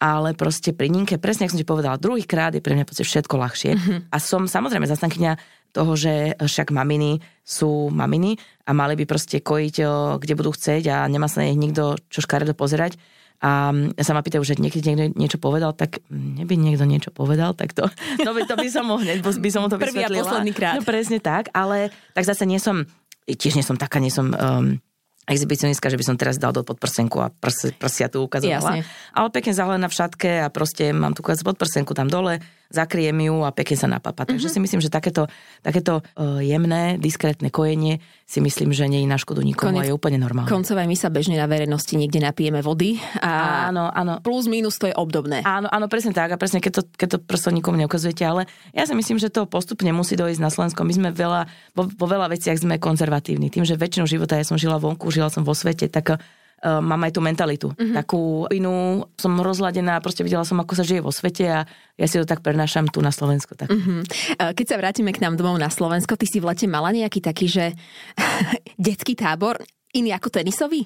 Ale 0.00 0.32
proste 0.32 0.72
pri 0.72 0.88
Ninke, 0.88 1.20
presne 1.20 1.44
ako 1.44 1.52
som 1.52 1.60
ti 1.60 1.68
povedala, 1.68 2.00
druhý 2.00 2.24
krát 2.24 2.56
je 2.56 2.64
pre 2.64 2.72
mňa 2.72 2.88
proste 2.88 3.04
všetko 3.04 3.34
ľahšie. 3.36 3.70
Mm-hmm. 3.76 3.98
A 4.08 4.16
som 4.16 4.48
samozrejme 4.48 4.88
zastankyňa 4.88 5.36
toho, 5.76 5.92
že 5.94 6.34
však 6.40 6.72
maminy 6.72 7.20
sú 7.44 7.92
maminy 7.92 8.40
a 8.66 8.74
mali 8.74 8.98
by 8.98 9.04
proste 9.06 9.44
kojiť, 9.44 9.76
kde 10.18 10.34
budú 10.34 10.50
chcieť 10.56 10.84
a 10.90 10.96
nemá 11.06 11.28
sa 11.28 11.44
na 11.44 11.52
nich 11.52 11.60
nikto 11.60 12.00
čo 12.10 12.24
škaredo 12.24 12.56
pozerať. 12.56 12.98
A 13.40 13.72
sa 13.96 14.12
ma 14.12 14.20
pýtajú, 14.20 14.44
že 14.44 14.60
niekedy 14.60 14.84
niekto 14.84 15.16
niečo 15.16 15.38
povedal, 15.40 15.72
tak 15.72 16.04
neby 16.12 16.60
niekto 16.60 16.84
niečo 16.84 17.08
povedal, 17.08 17.56
tak 17.56 17.72
to, 17.72 17.88
to, 18.26 18.30
by, 18.36 18.44
to 18.44 18.52
by 18.56 18.68
som 18.68 18.84
hneď, 18.88 19.24
by 19.24 19.50
som 19.52 19.64
mu 19.64 19.68
to 19.72 19.80
Prvý 19.80 19.96
vysvetlila. 19.96 20.08
Prvý 20.12 20.20
a 20.20 20.24
posledný 20.28 20.52
krát. 20.52 20.74
No 20.76 20.84
presne 20.84 21.18
tak, 21.24 21.48
ale 21.56 21.88
tak 22.12 22.28
zase 22.28 22.44
nie 22.44 22.60
som, 22.60 22.84
tiež 23.24 23.56
nie 23.56 23.64
som 23.64 23.80
taká, 23.80 23.96
nie 23.96 24.12
som 24.12 24.32
um, 24.32 24.80
exhibicionistka, 25.28 25.92
že 25.92 25.98
by 26.00 26.04
som 26.04 26.16
teraz 26.16 26.40
dal 26.40 26.54
do 26.54 26.64
podprsenku 26.64 27.20
a 27.20 27.28
prs, 27.30 27.76
prsia 27.76 28.08
tu 28.08 28.24
ukazovala. 28.24 28.80
Jasne. 28.80 28.88
Ale 29.12 29.28
pekne 29.32 29.52
zahlená 29.52 29.86
v 29.90 29.94
šatke 29.94 30.30
a 30.44 30.48
proste 30.48 30.90
mám 30.94 31.12
tu 31.12 31.22
podprsenku 31.22 31.92
tam 31.92 32.08
dole, 32.08 32.40
zakriem 32.70 33.18
ju 33.18 33.42
a 33.42 33.50
pekne 33.50 33.76
sa 33.76 33.90
napapa. 33.90 34.22
Takže 34.22 34.46
mm-hmm. 34.46 34.54
si 34.54 34.64
myslím, 34.64 34.80
že 34.80 34.88
takéto, 34.88 35.26
takéto 35.60 36.00
uh, 36.00 36.38
jemné, 36.38 36.96
diskrétne 37.02 37.50
kojenie 37.50 37.98
si 38.30 38.38
myslím, 38.38 38.70
že 38.70 38.86
nie 38.86 39.02
je 39.02 39.10
na 39.10 39.18
škodu 39.18 39.42
nikomu 39.42 39.82
Konec, 39.82 39.84
a 39.84 39.90
je 39.90 39.94
úplne 39.94 40.22
normálne. 40.22 40.46
Koncové 40.46 40.86
my 40.86 40.94
sa 40.94 41.10
bežne 41.10 41.34
na 41.34 41.50
verejnosti 41.50 41.90
niekde 41.98 42.22
napijeme 42.22 42.62
vody 42.62 43.02
a 43.18 43.66
áno, 43.74 43.90
áno. 43.90 44.22
plus 44.22 44.46
minus 44.46 44.78
to 44.78 44.86
je 44.86 44.94
obdobné. 44.94 45.42
Áno, 45.42 45.66
áno, 45.66 45.90
presne 45.90 46.14
tak 46.14 46.30
a 46.30 46.38
presne 46.38 46.62
keď 46.62 46.72
to, 46.78 46.82
keď 46.94 47.08
to 47.10 47.18
prosto 47.18 47.50
nikomu 47.50 47.74
neukazujete, 47.82 48.22
ale 48.22 48.46
ja 48.70 48.86
si 48.86 48.94
myslím, 48.94 49.18
že 49.18 49.34
to 49.34 49.50
postupne 49.50 49.90
musí 49.90 50.14
dojsť 50.14 50.38
na 50.38 50.54
Slovensku. 50.54 50.86
My 50.86 50.94
sme 50.94 51.08
veľa, 51.10 51.50
vo, 51.74 51.90
vo 51.90 52.06
veľa 52.06 52.30
veciach 52.30 52.54
sme 52.54 52.78
konzervatívni. 52.78 53.50
Tým, 53.50 53.66
že 53.66 53.74
väčšinu 53.74 54.06
života 54.06 54.38
ja 54.38 54.46
som 54.46 54.54
žila 54.54 54.78
vonku, 54.78 55.10
žila 55.10 55.26
som 55.26 55.42
vo 55.42 55.58
svete, 55.58 55.90
tak 55.90 56.22
mám 56.60 57.00
aj 57.08 57.12
tú 57.16 57.20
mentalitu. 57.24 57.68
Mm-hmm. 57.72 57.96
Takú 57.96 58.44
inú, 58.52 59.04
som 59.16 59.32
rozladená, 59.40 59.96
proste 60.04 60.20
videla 60.20 60.44
som, 60.44 60.60
ako 60.60 60.76
sa 60.76 60.84
žije 60.84 61.00
vo 61.00 61.08
svete 61.08 61.44
a 61.48 61.60
ja 61.96 62.06
si 62.06 62.20
to 62.20 62.28
tak 62.28 62.44
prenášam 62.44 62.84
tu 62.88 63.00
na 63.00 63.08
Slovensko. 63.08 63.56
Tak. 63.56 63.72
Mm-hmm. 63.72 64.00
Keď 64.56 64.66
sa 64.68 64.76
vrátime 64.76 65.16
k 65.16 65.24
nám 65.24 65.40
domov 65.40 65.56
na 65.56 65.72
Slovensko, 65.72 66.20
ty 66.20 66.28
si 66.28 66.36
v 66.36 66.52
lete 66.52 66.68
mala 66.68 66.92
nejaký 66.92 67.24
taký, 67.24 67.48
že 67.48 67.64
detský 68.76 69.16
tábor, 69.16 69.60
iný 69.96 70.12
ako 70.12 70.28
tenisový? 70.28 70.84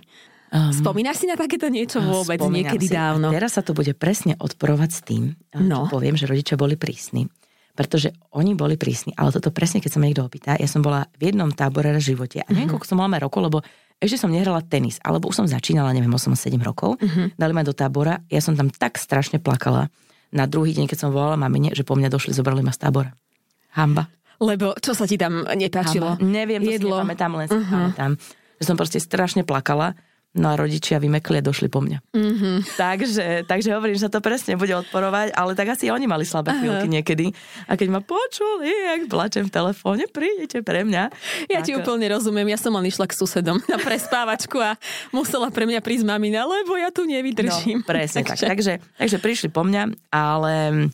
Um, 0.54 0.70
Spomínaš 0.70 1.18
si 1.18 1.26
na 1.26 1.34
takéto 1.34 1.66
niečo 1.66 1.98
vôbec 1.98 2.38
niekedy 2.38 2.86
si. 2.86 2.94
dávno? 2.94 3.34
teraz 3.34 3.58
sa 3.58 3.62
to 3.66 3.74
bude 3.74 3.90
presne 3.98 4.38
odporovať 4.38 4.90
s 4.94 5.00
tým, 5.02 5.34
no. 5.58 5.90
poviem, 5.90 6.14
že 6.14 6.30
rodičia 6.30 6.54
boli 6.54 6.78
prísni. 6.78 7.26
Pretože 7.74 8.14
oni 8.30 8.54
boli 8.54 8.78
prísni, 8.78 9.10
ale 9.18 9.34
toto 9.34 9.50
presne, 9.50 9.82
keď 9.82 9.90
sa 9.90 9.98
ma 9.98 10.06
niekto 10.06 10.22
opýta, 10.22 10.54
ja 10.54 10.70
som 10.70 10.78
bola 10.78 11.10
v 11.18 11.34
jednom 11.34 11.50
tábore 11.50 11.90
v 11.90 11.98
živote 11.98 12.38
a 12.38 12.46
neviem, 12.46 12.70
mm-hmm. 12.70 12.78
koľko 12.78 12.86
som 12.86 13.02
mala 13.02 13.18
rokov, 13.18 13.50
lebo 13.50 13.58
ešte 14.04 14.20
som 14.20 14.30
nehrala 14.32 14.60
tenis, 14.60 15.00
alebo 15.00 15.32
už 15.32 15.44
som 15.44 15.46
začínala, 15.48 15.90
neviem, 15.96 16.12
8-7 16.12 16.54
rokov, 16.60 17.00
uh-huh. 17.00 17.32
dali 17.34 17.52
ma 17.56 17.64
do 17.64 17.72
tábora, 17.72 18.20
ja 18.28 18.38
som 18.44 18.54
tam 18.54 18.68
tak 18.68 19.00
strašne 19.00 19.40
plakala 19.40 19.88
na 20.34 20.44
druhý 20.50 20.74
deň, 20.74 20.90
keď 20.90 20.98
som 20.98 21.10
volala 21.14 21.38
mamine, 21.38 21.70
že 21.72 21.86
po 21.86 21.94
mňa 21.94 22.10
došli, 22.10 22.34
zobrali 22.34 22.60
ma 22.60 22.74
z 22.74 22.84
tábora. 22.84 23.10
Hamba. 23.74 24.10
Lebo 24.42 24.74
čo 24.78 24.92
sa 24.92 25.06
ti 25.06 25.14
tam 25.14 25.46
nepáčilo? 25.46 26.18
Hamba. 26.18 26.26
Neviem, 26.26 26.62
to 26.62 26.70
Jedlo. 26.74 26.98
si 26.98 27.02
nepamätám, 27.02 27.32
len 27.38 27.46
si 27.46 27.54
uh-huh. 27.54 27.70
pamätám. 27.70 28.10
Že 28.58 28.64
som 28.66 28.76
proste 28.78 28.98
strašne 28.98 29.42
plakala 29.46 29.94
No 30.34 30.50
a 30.50 30.58
rodičia 30.58 30.98
vymekli 30.98 31.38
a 31.38 31.46
došli 31.46 31.70
po 31.70 31.78
mňa. 31.78 31.98
Mm-hmm. 32.10 32.56
Takže, 32.74 33.46
takže 33.46 33.70
hovorím, 33.70 33.94
že 33.94 34.10
to 34.10 34.18
presne 34.18 34.58
bude 34.58 34.74
odporovať, 34.74 35.30
ale 35.30 35.54
tak 35.54 35.78
asi 35.78 35.94
oni 35.94 36.10
mali 36.10 36.26
slabé 36.26 36.58
chvíľky 36.58 36.90
niekedy. 36.90 37.30
A 37.70 37.78
keď 37.78 37.88
ma 37.94 38.00
počuli, 38.02 38.66
jak 38.66 39.06
plačem 39.06 39.46
v 39.46 39.54
telefóne, 39.54 40.10
prídete 40.10 40.66
pre 40.66 40.82
mňa. 40.82 41.14
Ja 41.46 41.62
tak... 41.62 41.70
ti 41.70 41.72
úplne 41.78 42.10
rozumiem, 42.10 42.50
ja 42.50 42.58
som 42.58 42.74
len 42.74 42.90
išla 42.90 43.06
k 43.06 43.14
susedom 43.14 43.62
na 43.70 43.78
prespávačku 43.78 44.58
a 44.58 44.74
musela 45.14 45.54
pre 45.54 45.70
mňa 45.70 45.78
prísť 45.78 46.02
mamina, 46.02 46.42
lebo 46.50 46.74
ja 46.74 46.90
tu 46.90 47.06
nevydržím. 47.06 47.80
No, 47.80 47.86
presne 47.86 48.26
takže... 48.26 48.42
tak. 48.42 48.50
Takže, 48.58 48.72
takže 48.98 49.16
prišli 49.22 49.48
po 49.54 49.62
mňa, 49.62 49.94
ale, 50.10 50.90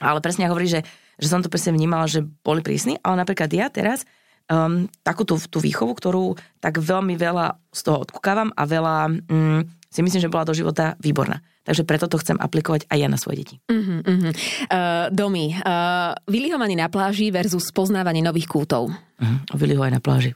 ale 0.00 0.18
presne 0.24 0.48
hovorí, 0.48 0.64
že, 0.64 0.80
že 1.20 1.28
som 1.28 1.44
to 1.44 1.52
presne 1.52 1.76
vnímala, 1.76 2.08
že 2.08 2.24
boli 2.24 2.64
prísni, 2.64 2.96
ale 3.04 3.20
napríklad 3.20 3.52
ja 3.52 3.68
teraz 3.68 4.08
um, 4.48 4.88
takú 5.04 5.22
tú, 5.28 5.36
tú 5.38 5.60
výchovu, 5.60 5.92
ktorú 5.94 6.24
tak 6.58 6.80
veľmi 6.80 7.14
veľa 7.14 7.56
z 7.72 7.80
toho 7.84 8.02
odkúkávam 8.02 8.50
a 8.56 8.62
veľa 8.64 8.96
um, 9.28 9.62
si 9.88 10.00
myslím, 10.04 10.20
že 10.20 10.32
bola 10.32 10.44
do 10.44 10.56
života 10.56 10.96
výborná. 11.00 11.40
Takže 11.64 11.84
preto 11.84 12.08
to 12.08 12.20
chcem 12.20 12.36
aplikovať 12.40 12.88
aj 12.88 12.98
ja 13.00 13.08
na 13.08 13.20
svoje 13.20 13.44
deti. 13.44 13.56
Uh-huh, 13.68 14.00
uh-huh. 14.00 14.32
Uh, 14.68 15.06
domy, 15.12 15.52
uh, 15.52 16.16
vylihovanie 16.24 16.76
na 16.76 16.88
pláži 16.88 17.28
versus 17.28 17.68
poznávanie 17.72 18.24
nových 18.24 18.48
kútov. 18.48 18.88
Uh-huh. 18.88 19.38
Vylihovanie 19.56 20.00
na 20.00 20.02
pláži. 20.04 20.32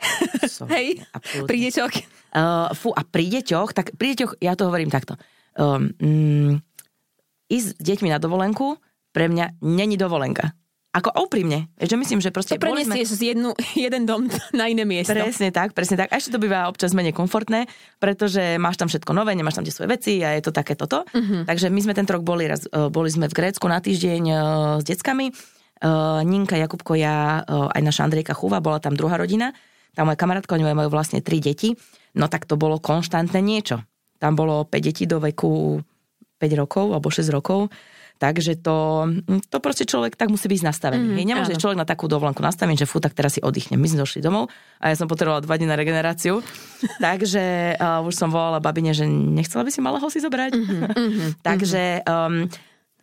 So, 0.48 0.64
Hej, 0.64 1.04
absolútne. 1.12 1.48
pri 1.48 1.58
deťoch. 1.68 1.92
Uh, 2.32 2.72
fú, 2.72 2.88
a 2.96 3.04
pri 3.04 3.28
deťoch, 3.28 3.76
tak 3.76 3.92
pri 4.00 4.16
deťoch, 4.16 4.40
ja 4.40 4.56
to 4.56 4.72
hovorím 4.72 4.88
takto. 4.88 5.20
Um, 5.60 5.92
um, 6.00 6.52
ísť 7.52 7.76
s 7.76 7.82
deťmi 7.84 8.08
na 8.08 8.16
dovolenku 8.16 8.80
pre 9.12 9.28
mňa 9.28 9.60
není 9.60 10.00
dovolenka. 10.00 10.56
Ako 10.90 11.14
úprimne. 11.14 11.70
Že 11.78 11.94
myslím, 12.02 12.18
že 12.18 12.34
proste... 12.34 12.58
To 12.58 12.66
prenesieš 12.66 13.14
sme... 13.14 13.18
z 13.18 13.22
jednu, 13.30 13.54
jeden 13.86 14.02
dom 14.10 14.26
na 14.50 14.66
iné 14.66 14.82
miesto. 14.82 15.14
Presne 15.14 15.54
tak, 15.54 15.70
presne 15.70 15.94
tak. 15.94 16.10
A 16.10 16.18
ešte 16.18 16.34
to 16.34 16.42
býva 16.42 16.66
občas 16.66 16.90
menej 16.98 17.14
komfortné, 17.14 17.70
pretože 18.02 18.58
máš 18.58 18.74
tam 18.74 18.90
všetko 18.90 19.14
nové, 19.14 19.38
nemáš 19.38 19.62
tam 19.62 19.64
tie 19.66 19.70
svoje 19.70 19.94
veci 19.94 20.18
a 20.26 20.34
je 20.34 20.42
to 20.42 20.50
také 20.50 20.74
toto. 20.74 21.06
Uh-huh. 21.06 21.46
Takže 21.46 21.70
my 21.70 21.80
sme 21.86 21.94
ten 21.94 22.10
rok 22.10 22.26
boli, 22.26 22.50
raz, 22.50 22.66
e, 22.66 22.90
boli 22.90 23.06
sme 23.06 23.30
v 23.30 23.38
Grécku 23.38 23.62
na 23.70 23.78
týždeň 23.78 24.22
uh, 24.26 24.38
s 24.82 24.84
deckami. 24.84 25.30
Uh, 25.80 26.26
Ninka, 26.26 26.58
Jakubko, 26.58 26.98
ja, 26.98 27.40
uh, 27.46 27.70
aj 27.70 27.80
naša 27.86 28.04
Andrejka 28.10 28.34
Chuva, 28.34 28.58
bola 28.58 28.82
tam 28.82 28.98
druhá 28.98 29.14
rodina. 29.14 29.54
Tam 29.94 30.10
moja 30.10 30.18
kamarátka, 30.18 30.58
oni 30.58 30.74
majú 30.74 30.90
vlastne 30.90 31.22
tri 31.22 31.38
deti. 31.38 31.78
No 32.18 32.26
tak 32.26 32.50
to 32.50 32.58
bolo 32.58 32.82
konštantné 32.82 33.38
niečo. 33.38 33.86
Tam 34.18 34.34
bolo 34.34 34.66
5 34.66 34.74
detí 34.82 35.06
do 35.06 35.22
veku 35.22 35.80
rokov 36.40 36.86
alebo 36.92 37.08
6 37.08 37.30
rokov. 37.30 37.70
Takže 38.20 38.60
to, 38.60 39.08
to 39.48 39.58
proste 39.64 39.88
človek 39.88 40.12
tak 40.12 40.28
musí 40.28 40.44
byť 40.44 40.60
nastavený. 40.60 41.24
Mm, 41.24 41.24
Nemôže 41.24 41.56
áno. 41.56 41.60
človek 41.64 41.80
na 41.80 41.88
takú 41.88 42.04
dovolenku 42.04 42.44
nastaviť, 42.44 42.84
že 42.84 42.86
fú, 42.86 43.00
tak 43.00 43.16
teraz 43.16 43.32
si 43.32 43.40
oddychnem. 43.40 43.80
My 43.80 43.88
sme 43.88 44.04
došli 44.04 44.20
domov 44.20 44.52
a 44.76 44.92
ja 44.92 44.94
som 45.00 45.08
potrebovala 45.08 45.40
dva 45.40 45.56
dní 45.56 45.64
na 45.64 45.72
regeneráciu. 45.72 46.44
Takže 47.00 47.74
uh, 47.80 48.04
už 48.04 48.12
som 48.12 48.28
volala 48.28 48.60
babine, 48.60 48.92
že 48.92 49.08
nechcela 49.08 49.64
by 49.64 49.72
si 49.72 49.80
malého 49.80 50.04
si 50.12 50.20
zobrať. 50.20 50.52
Mm-hmm, 50.52 50.82
mm-hmm, 50.92 51.28
Takže 51.48 52.04
um, 52.04 52.44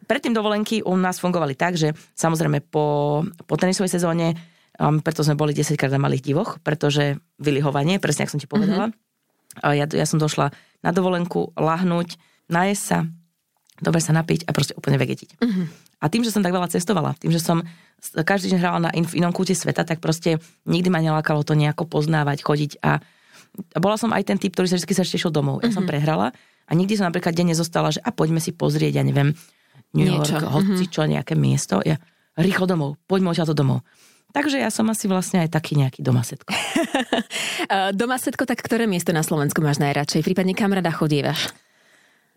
predtým 0.05 0.37
dovolenky 0.37 0.85
u 0.85 0.93
nás 0.93 1.17
fungovali 1.17 1.57
tak, 1.57 1.81
že 1.81 1.97
samozrejme 2.13 2.61
po, 2.69 3.25
po 3.49 3.55
tenisovej 3.57 3.97
sezóne, 3.97 4.37
um, 4.77 5.01
preto 5.01 5.25
sme 5.25 5.33
boli 5.33 5.49
10 5.57 5.81
krát 5.81 5.89
na 5.89 5.97
malých 5.97 6.29
divoch, 6.29 6.61
pretože 6.61 7.17
vylihovanie, 7.41 7.97
presne 7.97 8.29
ako 8.29 8.37
som 8.37 8.41
ti 8.45 8.45
povedala. 8.45 8.93
Mm-hmm. 8.93 9.65
Uh, 9.65 9.73
ja, 9.81 9.89
ja 9.89 10.05
som 10.05 10.21
došla 10.21 10.53
na 10.85 10.93
dovolenku 10.93 11.57
lahnúť, 11.57 12.21
najesť 12.53 12.83
sa, 12.85 13.09
dobre 13.77 14.01
sa 14.01 14.13
napiť 14.13 14.49
a 14.49 14.51
proste 14.53 14.73
úplne 14.73 14.97
vegetiť. 14.97 15.37
Uh-huh. 15.37 15.65
A 16.01 16.05
tým, 16.09 16.25
že 16.25 16.33
som 16.33 16.41
tak 16.41 16.53
veľa 16.53 16.69
cestovala, 16.69 17.13
tým, 17.17 17.33
že 17.33 17.41
som 17.41 17.61
každý 18.01 18.53
deň 18.53 18.59
hrala 18.61 18.79
na 18.89 18.89
in, 18.93 19.05
inom 19.17 19.33
kúte 19.33 19.53
sveta, 19.57 19.85
tak 19.85 20.01
proste 20.01 20.37
nikdy 20.69 20.89
ma 20.89 21.01
nelákalo 21.01 21.41
to 21.41 21.57
nejako 21.57 21.89
poznávať, 21.89 22.45
chodiť 22.45 22.71
a, 22.81 23.01
a 23.73 23.77
bola 23.81 23.97
som 23.97 24.13
aj 24.13 24.29
ten 24.29 24.37
typ, 24.37 24.53
ktorý 24.53 24.69
sa 24.69 24.77
vždy 24.77 24.93
sa 24.93 25.05
tešil 25.05 25.33
domov. 25.33 25.61
Ja 25.61 25.69
uh-huh. 25.69 25.77
som 25.77 25.83
mhm. 25.85 25.89
prehrala 25.89 26.27
a 26.67 26.71
nikdy 26.73 26.97
som 26.97 27.05
napríklad 27.09 27.33
deň 27.33 27.57
nezostala, 27.57 27.93
že 27.93 28.01
a 28.01 28.09
poďme 28.13 28.41
si 28.41 28.53
pozrieť, 28.53 29.01
ja 29.01 29.03
neviem, 29.05 29.33
New 29.95 30.05
York, 30.05 30.27
Niečo. 30.27 30.51
hoci 30.51 30.83
uh-huh. 30.85 30.93
čo, 30.93 31.01
nejaké 31.07 31.33
miesto. 31.33 31.79
Ja, 31.81 31.97
rýchlo 32.37 32.67
domov, 32.67 32.99
poďme 33.07 33.31
odtiaľto 33.33 33.55
domov. 33.55 33.81
Takže 34.35 34.59
ja 34.59 34.67
som 34.67 34.85
asi 34.91 35.07
vlastne 35.07 35.47
aj 35.47 35.55
taký 35.55 35.79
nejaký 35.79 36.03
domasetko. 36.03 36.51
domasetko, 38.01 38.43
tak 38.43 38.59
ktoré 38.59 38.83
miesto 38.85 39.15
na 39.15 39.23
Slovensku 39.23 39.63
máš 39.63 39.79
najradšej? 39.79 40.21
Prípadne 40.21 40.51
kam 40.51 40.75
rada 40.75 40.91
chodievaš? 40.91 41.47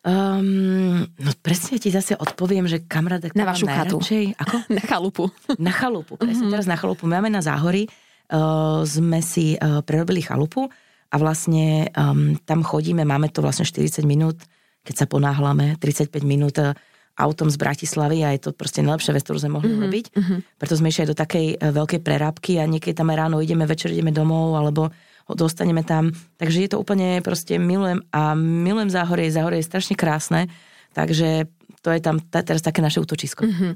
Um, 0.01 1.05
no 1.21 1.31
presne 1.45 1.77
ti 1.77 1.93
zase 1.93 2.17
odpoviem, 2.17 2.65
že 2.65 2.81
kamarát 2.81 3.21
Na 3.37 3.45
vašu 3.45 3.69
chatu. 3.69 4.01
Ako? 4.41 4.57
Na 4.77 4.81
chalupu. 4.81 5.29
Na 5.61 5.73
chalupu, 5.77 6.17
presne 6.17 6.49
mm-hmm. 6.49 6.55
teraz 6.57 6.65
na 6.65 6.81
chalupu. 6.81 7.05
Máme 7.05 7.29
na 7.29 7.45
Záhory, 7.45 7.85
uh, 8.33 8.81
sme 8.89 9.21
si 9.21 9.61
uh, 9.61 9.85
prerobili 9.85 10.25
chalupu 10.25 10.73
a 11.13 11.17
vlastne 11.21 11.93
um, 11.93 12.33
tam 12.49 12.65
chodíme, 12.65 13.05
máme 13.05 13.29
to 13.29 13.45
vlastne 13.45 13.69
40 13.69 14.01
minút, 14.09 14.41
keď 14.89 15.05
sa 15.05 15.07
ponáhľame, 15.07 15.77
35 15.77 16.17
minút 16.25 16.57
uh, 16.57 16.73
autom 17.21 17.53
z 17.53 17.61
Bratislavy 17.61 18.25
a 18.25 18.33
je 18.33 18.49
to 18.49 18.57
proste 18.57 18.81
najlepšia 18.81 19.13
vec, 19.13 19.23
ktorú 19.29 19.37
sme 19.37 19.61
mohli 19.61 19.69
mm-hmm. 19.69 19.85
robiť. 19.85 20.05
Mm-hmm. 20.17 20.39
Preto 20.57 20.75
sme 20.81 20.89
išli 20.89 21.05
aj 21.05 21.11
do 21.13 21.21
takej 21.21 21.47
veľkej 21.61 22.01
prerábky 22.01 22.57
a 22.57 22.65
niekedy 22.65 22.97
tam 22.97 23.13
aj 23.13 23.29
ráno 23.29 23.45
ideme, 23.45 23.69
večer 23.69 23.93
ideme 23.93 24.17
domov, 24.17 24.57
alebo 24.57 24.89
dostaneme 25.35 25.83
tam. 25.83 26.15
Takže 26.37 26.59
je 26.67 26.71
to 26.71 26.79
úplne 26.81 27.21
proste 27.21 27.57
milujem 27.57 28.05
a 28.15 28.35
milujem 28.39 28.91
Záhorie. 28.91 29.33
Záhorie 29.33 29.61
je 29.61 29.71
strašne 29.71 29.95
krásne, 29.99 30.49
takže 30.95 31.51
to 31.81 31.89
je 31.89 32.01
tam 32.01 32.21
t- 32.21 32.45
teraz 32.45 32.61
také 32.61 32.85
naše 32.85 33.01
útočisko. 33.01 33.49
Mm-hmm. 33.49 33.73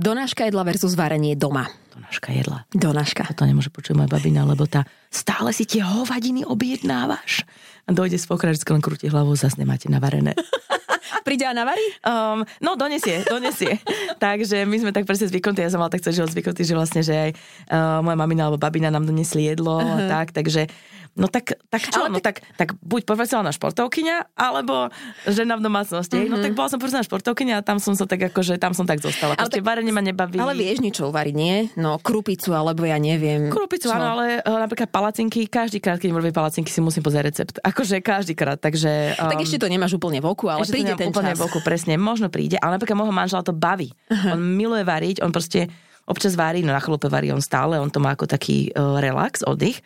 Donáška 0.00 0.48
jedla 0.48 0.64
versus 0.64 0.96
varenie 0.96 1.36
doma. 1.36 1.68
Donáška 1.92 2.32
jedla. 2.32 2.64
Donáška. 2.72 3.28
To 3.36 3.44
nemôže 3.44 3.68
počuť 3.68 3.94
moja 3.94 4.08
babina, 4.08 4.48
lebo 4.48 4.64
tá 4.64 4.88
stále 5.12 5.52
si 5.52 5.68
tie 5.68 5.84
hovadiny 5.84 6.42
objednávaš. 6.48 7.44
A 7.84 7.92
dojde 7.92 8.16
z 8.16 8.24
pokračka, 8.24 8.72
len 8.72 8.80
krúti 8.80 9.12
hlavou, 9.12 9.36
zase 9.36 9.60
nemáte 9.60 9.92
navarené. 9.92 10.32
Príde 11.26 11.44
a 11.44 11.52
navarí? 11.52 11.84
Um, 12.04 12.46
no, 12.60 12.74
donesie, 12.74 13.24
donesie. 13.26 13.80
Takže 14.24 14.64
my 14.64 14.76
sme 14.80 14.90
tak 14.90 15.04
presne 15.04 15.28
zvyknutí, 15.28 15.60
ja 15.64 15.72
som 15.72 15.80
mal 15.80 15.92
tak 15.92 16.02
celý 16.04 16.22
život 16.22 16.30
zvyknutý, 16.32 16.62
že 16.64 16.74
vlastne, 16.74 17.00
že 17.04 17.14
aj 17.14 17.30
uh, 17.70 18.00
moja 18.00 18.16
mamina 18.16 18.48
alebo 18.48 18.60
babina 18.60 18.88
nám 18.88 19.08
donesli 19.08 19.48
jedlo 19.48 19.80
uh-huh. 19.80 20.08
a 20.08 20.10
tak, 20.10 20.32
takže 20.32 20.68
No 21.14 21.30
tak, 21.30 21.54
tak 21.70 21.82
čo? 21.86 22.02
Ale 22.02 22.10
no 22.10 22.18
tak, 22.18 22.42
tak 22.58 22.74
buď 22.82 23.06
profesionálna 23.06 23.54
športovkyňa, 23.54 24.34
alebo 24.34 24.90
žena 25.30 25.54
v 25.54 25.62
domácnosti. 25.62 26.18
Mm-hmm. 26.18 26.32
No 26.34 26.42
tak 26.42 26.52
bola 26.58 26.66
som 26.66 26.82
profesionálna 26.82 27.06
športovkyňa 27.06 27.54
a 27.54 27.62
tam 27.62 27.78
som 27.78 27.94
sa 27.94 28.02
tak 28.02 28.34
akože, 28.34 28.58
tam 28.58 28.74
som 28.74 28.82
tak 28.82 28.98
zostala. 28.98 29.38
Ale 29.38 29.46
tak, 29.46 29.62
varenie 29.62 29.94
ma 29.94 30.02
nebaví. 30.02 30.42
Ale 30.42 30.58
vieš 30.58 30.82
niečo 30.82 31.14
uvariť, 31.14 31.34
nie? 31.38 31.70
No 31.78 32.02
krupicu, 32.02 32.50
alebo 32.50 32.82
ja 32.82 32.98
neviem. 32.98 33.46
Krupicu, 33.46 33.86
čo? 33.86 33.94
áno, 33.94 34.18
ale 34.18 34.42
uh, 34.42 34.58
napríklad 34.58 34.90
palacinky, 34.90 35.46
každý 35.46 35.78
krát, 35.78 36.02
keď 36.02 36.18
robím 36.18 36.34
palacinky, 36.34 36.74
si 36.74 36.82
musím 36.82 37.06
pozrieť 37.06 37.24
recept. 37.30 37.54
Akože 37.62 38.02
každý 38.02 38.34
krát, 38.34 38.58
takže... 38.58 39.14
Um, 39.14 39.30
tak 39.30 39.46
ešte 39.46 39.62
to 39.62 39.70
nemáš 39.70 39.94
úplne 39.94 40.18
v 40.18 40.26
oku, 40.34 40.50
ale 40.50 40.66
príde 40.66 40.93
ten 40.98 41.10
úplne 41.10 41.32
čas. 41.34 41.38
v 41.38 41.42
oku, 41.46 41.58
presne, 41.60 41.94
možno 41.98 42.30
príde, 42.30 42.58
ale 42.58 42.78
napríklad 42.78 42.98
môjho 42.98 43.14
manžela 43.14 43.42
to 43.42 43.54
baví. 43.54 43.92
Uh-huh. 44.08 44.34
On 44.34 44.40
miluje 44.40 44.82
variť, 44.82 45.20
on 45.20 45.30
proste 45.34 45.68
občas 46.04 46.36
varí, 46.36 46.60
no 46.60 46.72
na 46.72 46.82
chlope 46.82 47.08
varí 47.08 47.32
on 47.32 47.40
stále, 47.40 47.80
on 47.80 47.88
to 47.88 48.00
má 48.00 48.12
ako 48.12 48.28
taký 48.28 48.70
uh, 48.74 49.00
relax, 49.00 49.40
oddych 49.44 49.80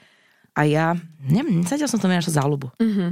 a 0.58 0.66
ja, 0.66 0.86
neviem, 1.22 1.62
zatiaľ 1.62 1.86
som 1.86 2.02
to 2.02 2.10
nenašla 2.10 2.42
záľubu. 2.42 2.74
Mm-hmm. 2.82 3.08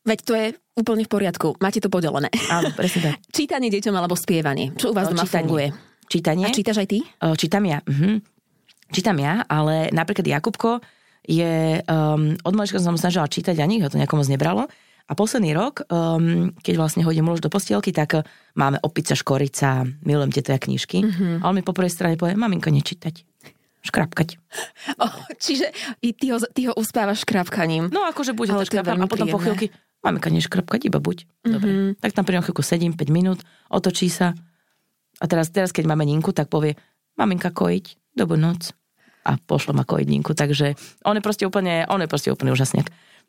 Veď 0.00 0.18
to 0.24 0.32
je 0.32 0.46
úplne 0.80 1.04
v 1.04 1.10
poriadku. 1.12 1.60
Máte 1.60 1.76
to 1.76 1.92
podelené. 1.92 2.32
Áno, 2.48 2.72
presne 2.72 3.12
tak. 3.12 3.14
Čítanie 3.36 3.68
deťom 3.68 3.92
alebo 3.92 4.16
spievanie. 4.16 4.72
Čo 4.72 4.90
u 4.90 4.94
vás 4.96 5.12
doma 5.12 5.28
čítanie. 5.28 5.36
funguje? 5.44 5.66
Čítanie. 6.08 6.46
A 6.48 6.56
čítaš 6.56 6.80
aj 6.80 6.88
ty? 6.88 6.98
čítam 7.36 7.62
ja. 7.68 7.84
Mhm. 7.84 8.24
Čítam 8.90 9.16
ja, 9.22 9.46
ale 9.46 9.86
napríklad 9.94 10.26
Jakubko 10.26 10.82
je, 11.22 11.78
um, 11.86 12.34
od 12.42 12.54
malička 12.58 12.82
som 12.82 12.98
snažila 12.98 13.30
čítať 13.30 13.54
a 13.62 13.68
nikto 13.68 13.94
to 13.94 14.00
nejakomu 14.00 14.26
nebralo. 14.26 14.66
A 15.10 15.18
posledný 15.18 15.50
rok, 15.58 15.82
um, 15.90 16.54
keď 16.62 16.74
vlastne 16.78 17.02
hodím 17.02 17.26
už 17.26 17.42
do 17.42 17.50
postielky, 17.50 17.90
tak 17.90 18.22
máme 18.54 18.78
Opica 18.86 19.18
Škorica, 19.18 19.82
milujem 20.06 20.30
tieto 20.30 20.54
knižky. 20.54 21.02
Mm-hmm. 21.02 21.42
A 21.42 21.50
on 21.50 21.58
mi 21.58 21.66
po 21.66 21.74
prvej 21.74 21.90
strane 21.90 22.14
povie, 22.14 22.38
maminko, 22.38 22.70
nečítať 22.70 23.26
škrapkať. 23.80 24.36
Oh, 25.00 25.14
čiže 25.40 25.72
ty 25.98 26.26
ho, 26.30 26.38
ty 26.52 26.68
ho 26.68 26.74
uspávaš 26.76 27.24
škrapkaním. 27.24 27.88
No 27.88 28.04
akože 28.06 28.36
bude 28.36 28.52
to 28.52 28.68
škrapkať 28.68 29.00
a 29.00 29.08
potom 29.08 29.26
príjemné. 29.26 29.34
po 29.34 29.40
chvíľky 29.40 29.66
maminka 30.04 30.28
neškrapkať, 30.28 30.80
iba 30.86 31.00
buď. 31.00 31.24
Mm-hmm. 31.24 31.52
Dobre. 31.52 31.70
Tak 31.98 32.12
tam 32.12 32.24
pri 32.28 32.44
chvíľku 32.44 32.62
sedím 32.62 32.92
5 32.92 33.08
minút, 33.10 33.40
otočí 33.72 34.12
sa 34.12 34.36
a 35.20 35.24
teraz, 35.28 35.52
teraz 35.52 35.72
keď 35.72 35.84
máme 35.90 36.08
Ninku, 36.08 36.32
tak 36.32 36.48
povie 36.48 36.76
maminka 37.20 37.52
kojiť, 37.52 38.16
dobu 38.16 38.40
noc 38.40 38.72
a 39.28 39.36
pošlo 39.36 39.76
ma 39.76 39.84
kojiť 39.84 40.08
Ninku, 40.08 40.32
takže 40.32 40.76
on 41.04 41.16
je 41.16 41.22
proste 41.24 41.44
úplne, 41.44 41.84
on 41.92 42.00
je 42.00 42.08
proste 42.08 42.32
úplne 42.32 42.56
úžasný. 42.56 42.80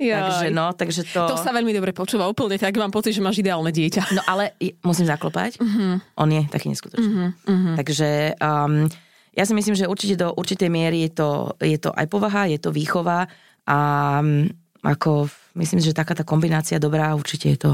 Takže 0.02 0.50
no, 0.50 0.74
takže 0.74 1.02
to... 1.14 1.22
To 1.30 1.38
sa 1.38 1.54
veľmi 1.54 1.70
dobre 1.78 1.94
počúva, 1.94 2.26
úplne 2.26 2.58
tak 2.58 2.74
mám 2.82 2.90
pocit, 2.90 3.14
že 3.14 3.22
máš 3.22 3.38
ideálne 3.38 3.70
dieťa. 3.70 4.18
No 4.18 4.22
ale 4.26 4.58
musím 4.82 5.06
zaklopať, 5.06 5.62
uh-huh. 5.62 6.02
on 6.18 6.30
je 6.34 6.42
taký 6.50 6.74
neskutočný. 6.74 7.06
Uh-huh. 7.06 7.30
Uh-huh. 7.46 7.76
Takže 7.78 8.34
um, 8.42 8.90
ja 9.32 9.44
si 9.46 9.54
myslím, 9.54 9.78
že 9.78 9.88
určite 9.88 10.20
do 10.20 10.34
určitej 10.34 10.68
miery 10.68 11.08
je 11.08 11.12
to, 11.22 11.30
je 11.62 11.78
to 11.78 11.94
aj 11.94 12.06
povaha, 12.10 12.50
je 12.52 12.60
to 12.60 12.74
výchova 12.74 13.30
a 13.70 13.78
mm, 14.20 14.52
ako 14.82 15.30
myslím, 15.56 15.80
že 15.80 15.96
taká 15.96 16.18
tá 16.18 16.26
kombinácia 16.26 16.82
dobrá, 16.82 17.14
určite 17.14 17.54
je 17.54 17.60
to 17.60 17.72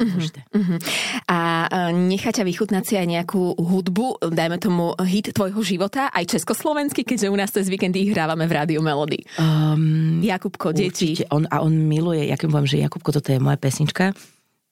Uh-huh, 0.00 0.24
uh-huh. 0.56 0.78
A 1.28 1.38
nechá 1.92 2.32
ťa 2.32 2.48
vychutnať 2.48 2.84
si 2.88 2.94
aj 2.96 3.06
nejakú 3.06 3.52
hudbu, 3.60 4.32
dajme 4.32 4.56
tomu 4.56 4.96
hit 5.04 5.36
tvojho 5.36 5.60
života, 5.60 6.08
aj 6.08 6.40
československý, 6.40 7.04
keďže 7.04 7.28
u 7.28 7.36
nás 7.36 7.52
cez 7.52 7.68
víkendy 7.68 8.08
hrávame 8.08 8.48
v 8.48 8.56
Rádiu 8.56 8.80
Melody. 8.80 9.20
Um, 9.36 10.24
Jakubko, 10.24 10.72
deti. 10.72 11.20
On, 11.28 11.44
a 11.52 11.60
on 11.60 11.76
miluje, 11.84 12.32
ja 12.32 12.40
keď 12.40 12.48
poviem, 12.48 12.70
že 12.70 12.80
Jakubko, 12.80 13.12
toto 13.12 13.28
je 13.28 13.36
moja 13.36 13.60
pesnička, 13.60 14.16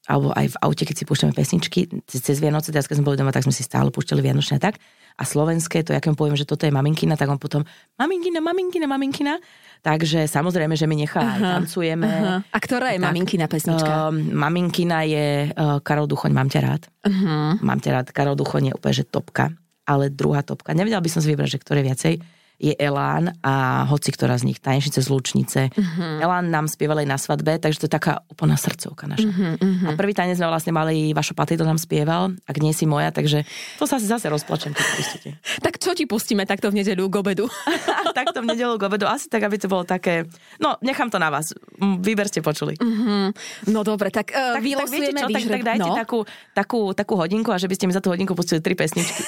alebo 0.09 0.33
aj 0.33 0.57
v 0.57 0.57
aute, 0.65 0.83
keď 0.89 0.97
si 0.97 1.05
púšťame 1.05 1.37
pesničky, 1.37 1.85
cez 2.09 2.41
Vianoce, 2.41 2.73
teraz 2.73 2.89
keď 2.89 3.05
sme 3.05 3.13
boli 3.13 3.21
doma, 3.21 3.29
tak 3.29 3.45
sme 3.45 3.53
si 3.53 3.61
stále 3.61 3.93
púšťali 3.93 4.25
Vianočné 4.25 4.57
tak 4.57 4.81
a 5.19 5.23
slovenské, 5.27 5.85
to 5.85 5.93
ja 5.93 6.01
keď 6.01 6.17
poviem, 6.17 6.39
že 6.39 6.49
toto 6.49 6.65
je 6.65 6.73
maminkina, 6.73 7.19
tak 7.19 7.29
on 7.29 7.37
potom 7.37 7.67
maminkina, 8.01 8.41
maminkina, 8.41 8.87
maminkina. 8.87 9.37
Takže 9.83 10.27
samozrejme, 10.27 10.75
že 10.75 10.91
my 10.91 10.97
nechá 10.99 11.23
uh-huh. 11.23 11.35
aj 11.39 11.43
tancujeme. 11.59 12.07
Uh-huh. 12.09 12.39
A 12.43 12.59
ktorá 12.59 12.95
je 12.95 12.99
tak, 12.99 13.07
maminkina 13.11 13.47
pesnička? 13.47 14.11
Uh, 14.11 14.15
maminkina 14.15 15.07
je 15.07 15.51
uh, 15.51 15.79
Karol 15.83 16.07
Duchoň, 16.11 16.31
mám 16.35 16.51
ťa 16.51 16.61
rád. 16.63 16.83
Uh-huh. 17.07 17.59
Mám 17.63 17.79
ťa 17.83 17.91
rád, 17.95 18.07
Karol 18.11 18.35
Duchoň 18.35 18.71
je 18.71 18.73
úplne, 18.75 18.95
že 18.95 19.05
topka. 19.07 19.55
Ale 19.87 20.11
druhá 20.11 20.43
topka. 20.43 20.75
Nevedela 20.75 21.03
by 21.03 21.11
som 21.11 21.21
si 21.23 21.31
vybrať, 21.31 21.59
že 21.59 21.63
ktoré 21.63 21.83
viacej 21.83 22.19
je 22.59 22.75
Elán 22.75 23.31
a 23.39 23.87
hoci 23.87 24.11
ktorá 24.11 24.35
z 24.35 24.51
nich, 24.51 24.59
Tanečnice 24.59 24.99
z 24.99 25.09
Lučnice. 25.09 25.61
Uh-huh. 25.71 26.19
Elán 26.19 26.51
nám 26.51 26.67
spieval 26.67 26.99
aj 26.99 27.09
na 27.09 27.15
svadbe, 27.15 27.55
takže 27.63 27.79
to 27.79 27.87
je 27.87 27.95
taká 27.95 28.27
úplná 28.27 28.59
srdcovka 28.59 29.07
naša. 29.07 29.31
Uh-huh, 29.31 29.55
uh-huh. 29.55 29.89
A 29.89 29.91
prvý 29.95 30.11
tanec 30.11 30.35
sme 30.35 30.51
vlastne 30.51 30.75
mali, 30.75 31.15
Vašo 31.15 31.39
Patej 31.39 31.63
to 31.63 31.67
nám 31.67 31.79
spieval, 31.79 32.35
ak 32.51 32.57
nie 32.59 32.75
si 32.75 32.83
moja, 32.85 33.15
takže 33.15 33.47
to 33.79 33.87
sa 33.87 34.03
asi 34.03 34.11
zase 34.11 34.27
rozplačem, 34.27 34.75
keď 34.75 34.87
pustíte. 34.99 35.31
Tak 35.69 35.79
čo 35.79 35.95
ti 35.95 36.09
pustíme 36.09 36.49
takto 36.49 36.73
v 36.73 36.83
nedeľu 36.83 37.07
k 37.13 37.15
obedu? 37.23 37.47
takto 38.19 38.43
v 38.43 38.47
nedeľu 38.51 38.75
k 38.81 38.83
obedu, 38.91 39.07
asi 39.07 39.31
tak, 39.31 39.47
aby 39.47 39.55
to 39.61 39.71
bolo 39.71 39.87
také, 39.87 40.27
no 40.59 40.75
nechám 40.83 41.07
to 41.13 41.23
na 41.23 41.31
vás, 41.31 41.55
výber 41.79 42.27
ste 42.27 42.43
počuli. 42.43 42.75
Uh-huh. 42.75 43.31
No 43.71 43.87
dobre, 43.87 44.11
tak, 44.11 44.35
uh, 44.35 44.59
tak, 44.59 44.65
tak, 44.67 44.91
viete 44.91 45.15
čo, 45.15 45.27
tak, 45.31 45.43
tak 45.47 45.63
dajte 45.63 45.91
no? 45.91 45.95
takú, 45.95 46.19
takú, 46.57 46.81
takú 46.91 47.15
hodinku 47.15 47.55
a 47.55 47.59
že 47.61 47.71
by 47.71 47.75
ste 47.79 47.87
mi 47.87 47.95
za 47.95 48.03
tú 48.03 48.11
hodinku 48.11 48.35
pustili 48.35 48.59
tri 48.59 48.75
pesničky. 48.75 49.23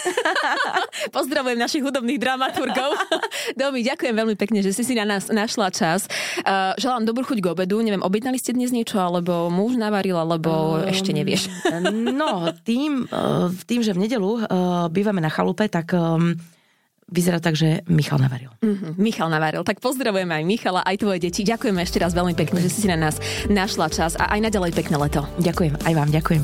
Pozdravujem 1.16 1.58
našich 1.58 1.82
hudobných 1.84 2.18
dramaturgov. 2.18 3.19
Domi, 3.60 3.84
ďakujem 3.84 4.14
veľmi 4.14 4.36
pekne, 4.36 4.60
že 4.60 4.74
si 4.74 4.82
si 4.86 4.94
na 4.96 5.06
nás 5.06 5.28
našla 5.28 5.70
čas. 5.72 6.06
Uh, 6.42 6.74
želám 6.76 7.06
dobrú 7.06 7.24
chuť 7.26 7.38
k 7.40 7.46
obedu. 7.52 7.80
Neviem, 7.80 8.04
objednali 8.04 8.36
ste 8.40 8.54
dnes 8.56 8.72
niečo, 8.74 9.00
alebo 9.00 9.48
muž 9.52 9.76
navaril, 9.76 10.18
alebo 10.18 10.80
um, 10.80 10.86
ešte 10.86 11.14
nevieš? 11.14 11.50
no, 12.20 12.50
tým, 12.64 13.06
uh, 13.10 13.52
tým, 13.64 13.80
že 13.84 13.94
v 13.94 14.08
nedelu 14.08 14.30
uh, 14.44 14.88
bývame 14.88 15.22
na 15.22 15.30
chalupe, 15.32 15.66
tak 15.68 15.92
um, 15.94 16.34
vyzerá 17.10 17.42
tak, 17.42 17.58
že 17.58 17.82
Michal 17.90 18.22
navaril. 18.22 18.54
Mm-hmm, 18.62 18.92
Michal 18.96 19.28
navaril. 19.28 19.66
Tak 19.66 19.82
pozdravujeme 19.82 20.30
aj 20.30 20.44
Michala, 20.46 20.80
aj 20.86 20.96
tvoje 21.02 21.18
deti. 21.18 21.42
Ďakujeme 21.42 21.82
ešte 21.82 21.98
raz 21.98 22.14
veľmi 22.14 22.38
pekne, 22.38 22.62
že 22.62 22.70
si 22.70 22.86
si 22.86 22.88
na 22.88 22.96
nás 22.96 23.18
našla 23.50 23.90
čas 23.90 24.14
a 24.16 24.30
aj 24.30 24.40
naďalej 24.46 24.72
pekné 24.72 24.96
leto. 24.96 25.26
Ďakujem, 25.42 25.74
aj 25.84 25.94
vám 25.94 26.10
ďakujem. 26.14 26.42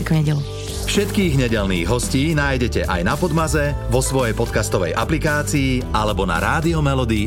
Peknú 0.00 0.16
nedelu. 0.24 0.67
Všetkých 0.88 1.36
nedelných 1.36 1.84
hostí 1.84 2.32
nájdete 2.32 2.88
aj 2.88 3.00
na 3.04 3.12
Podmaze, 3.12 3.76
vo 3.92 4.00
svojej 4.00 4.32
podcastovej 4.32 4.96
aplikácii 4.96 5.84
alebo 5.92 6.24
na 6.24 6.40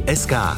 SK. 0.10 0.58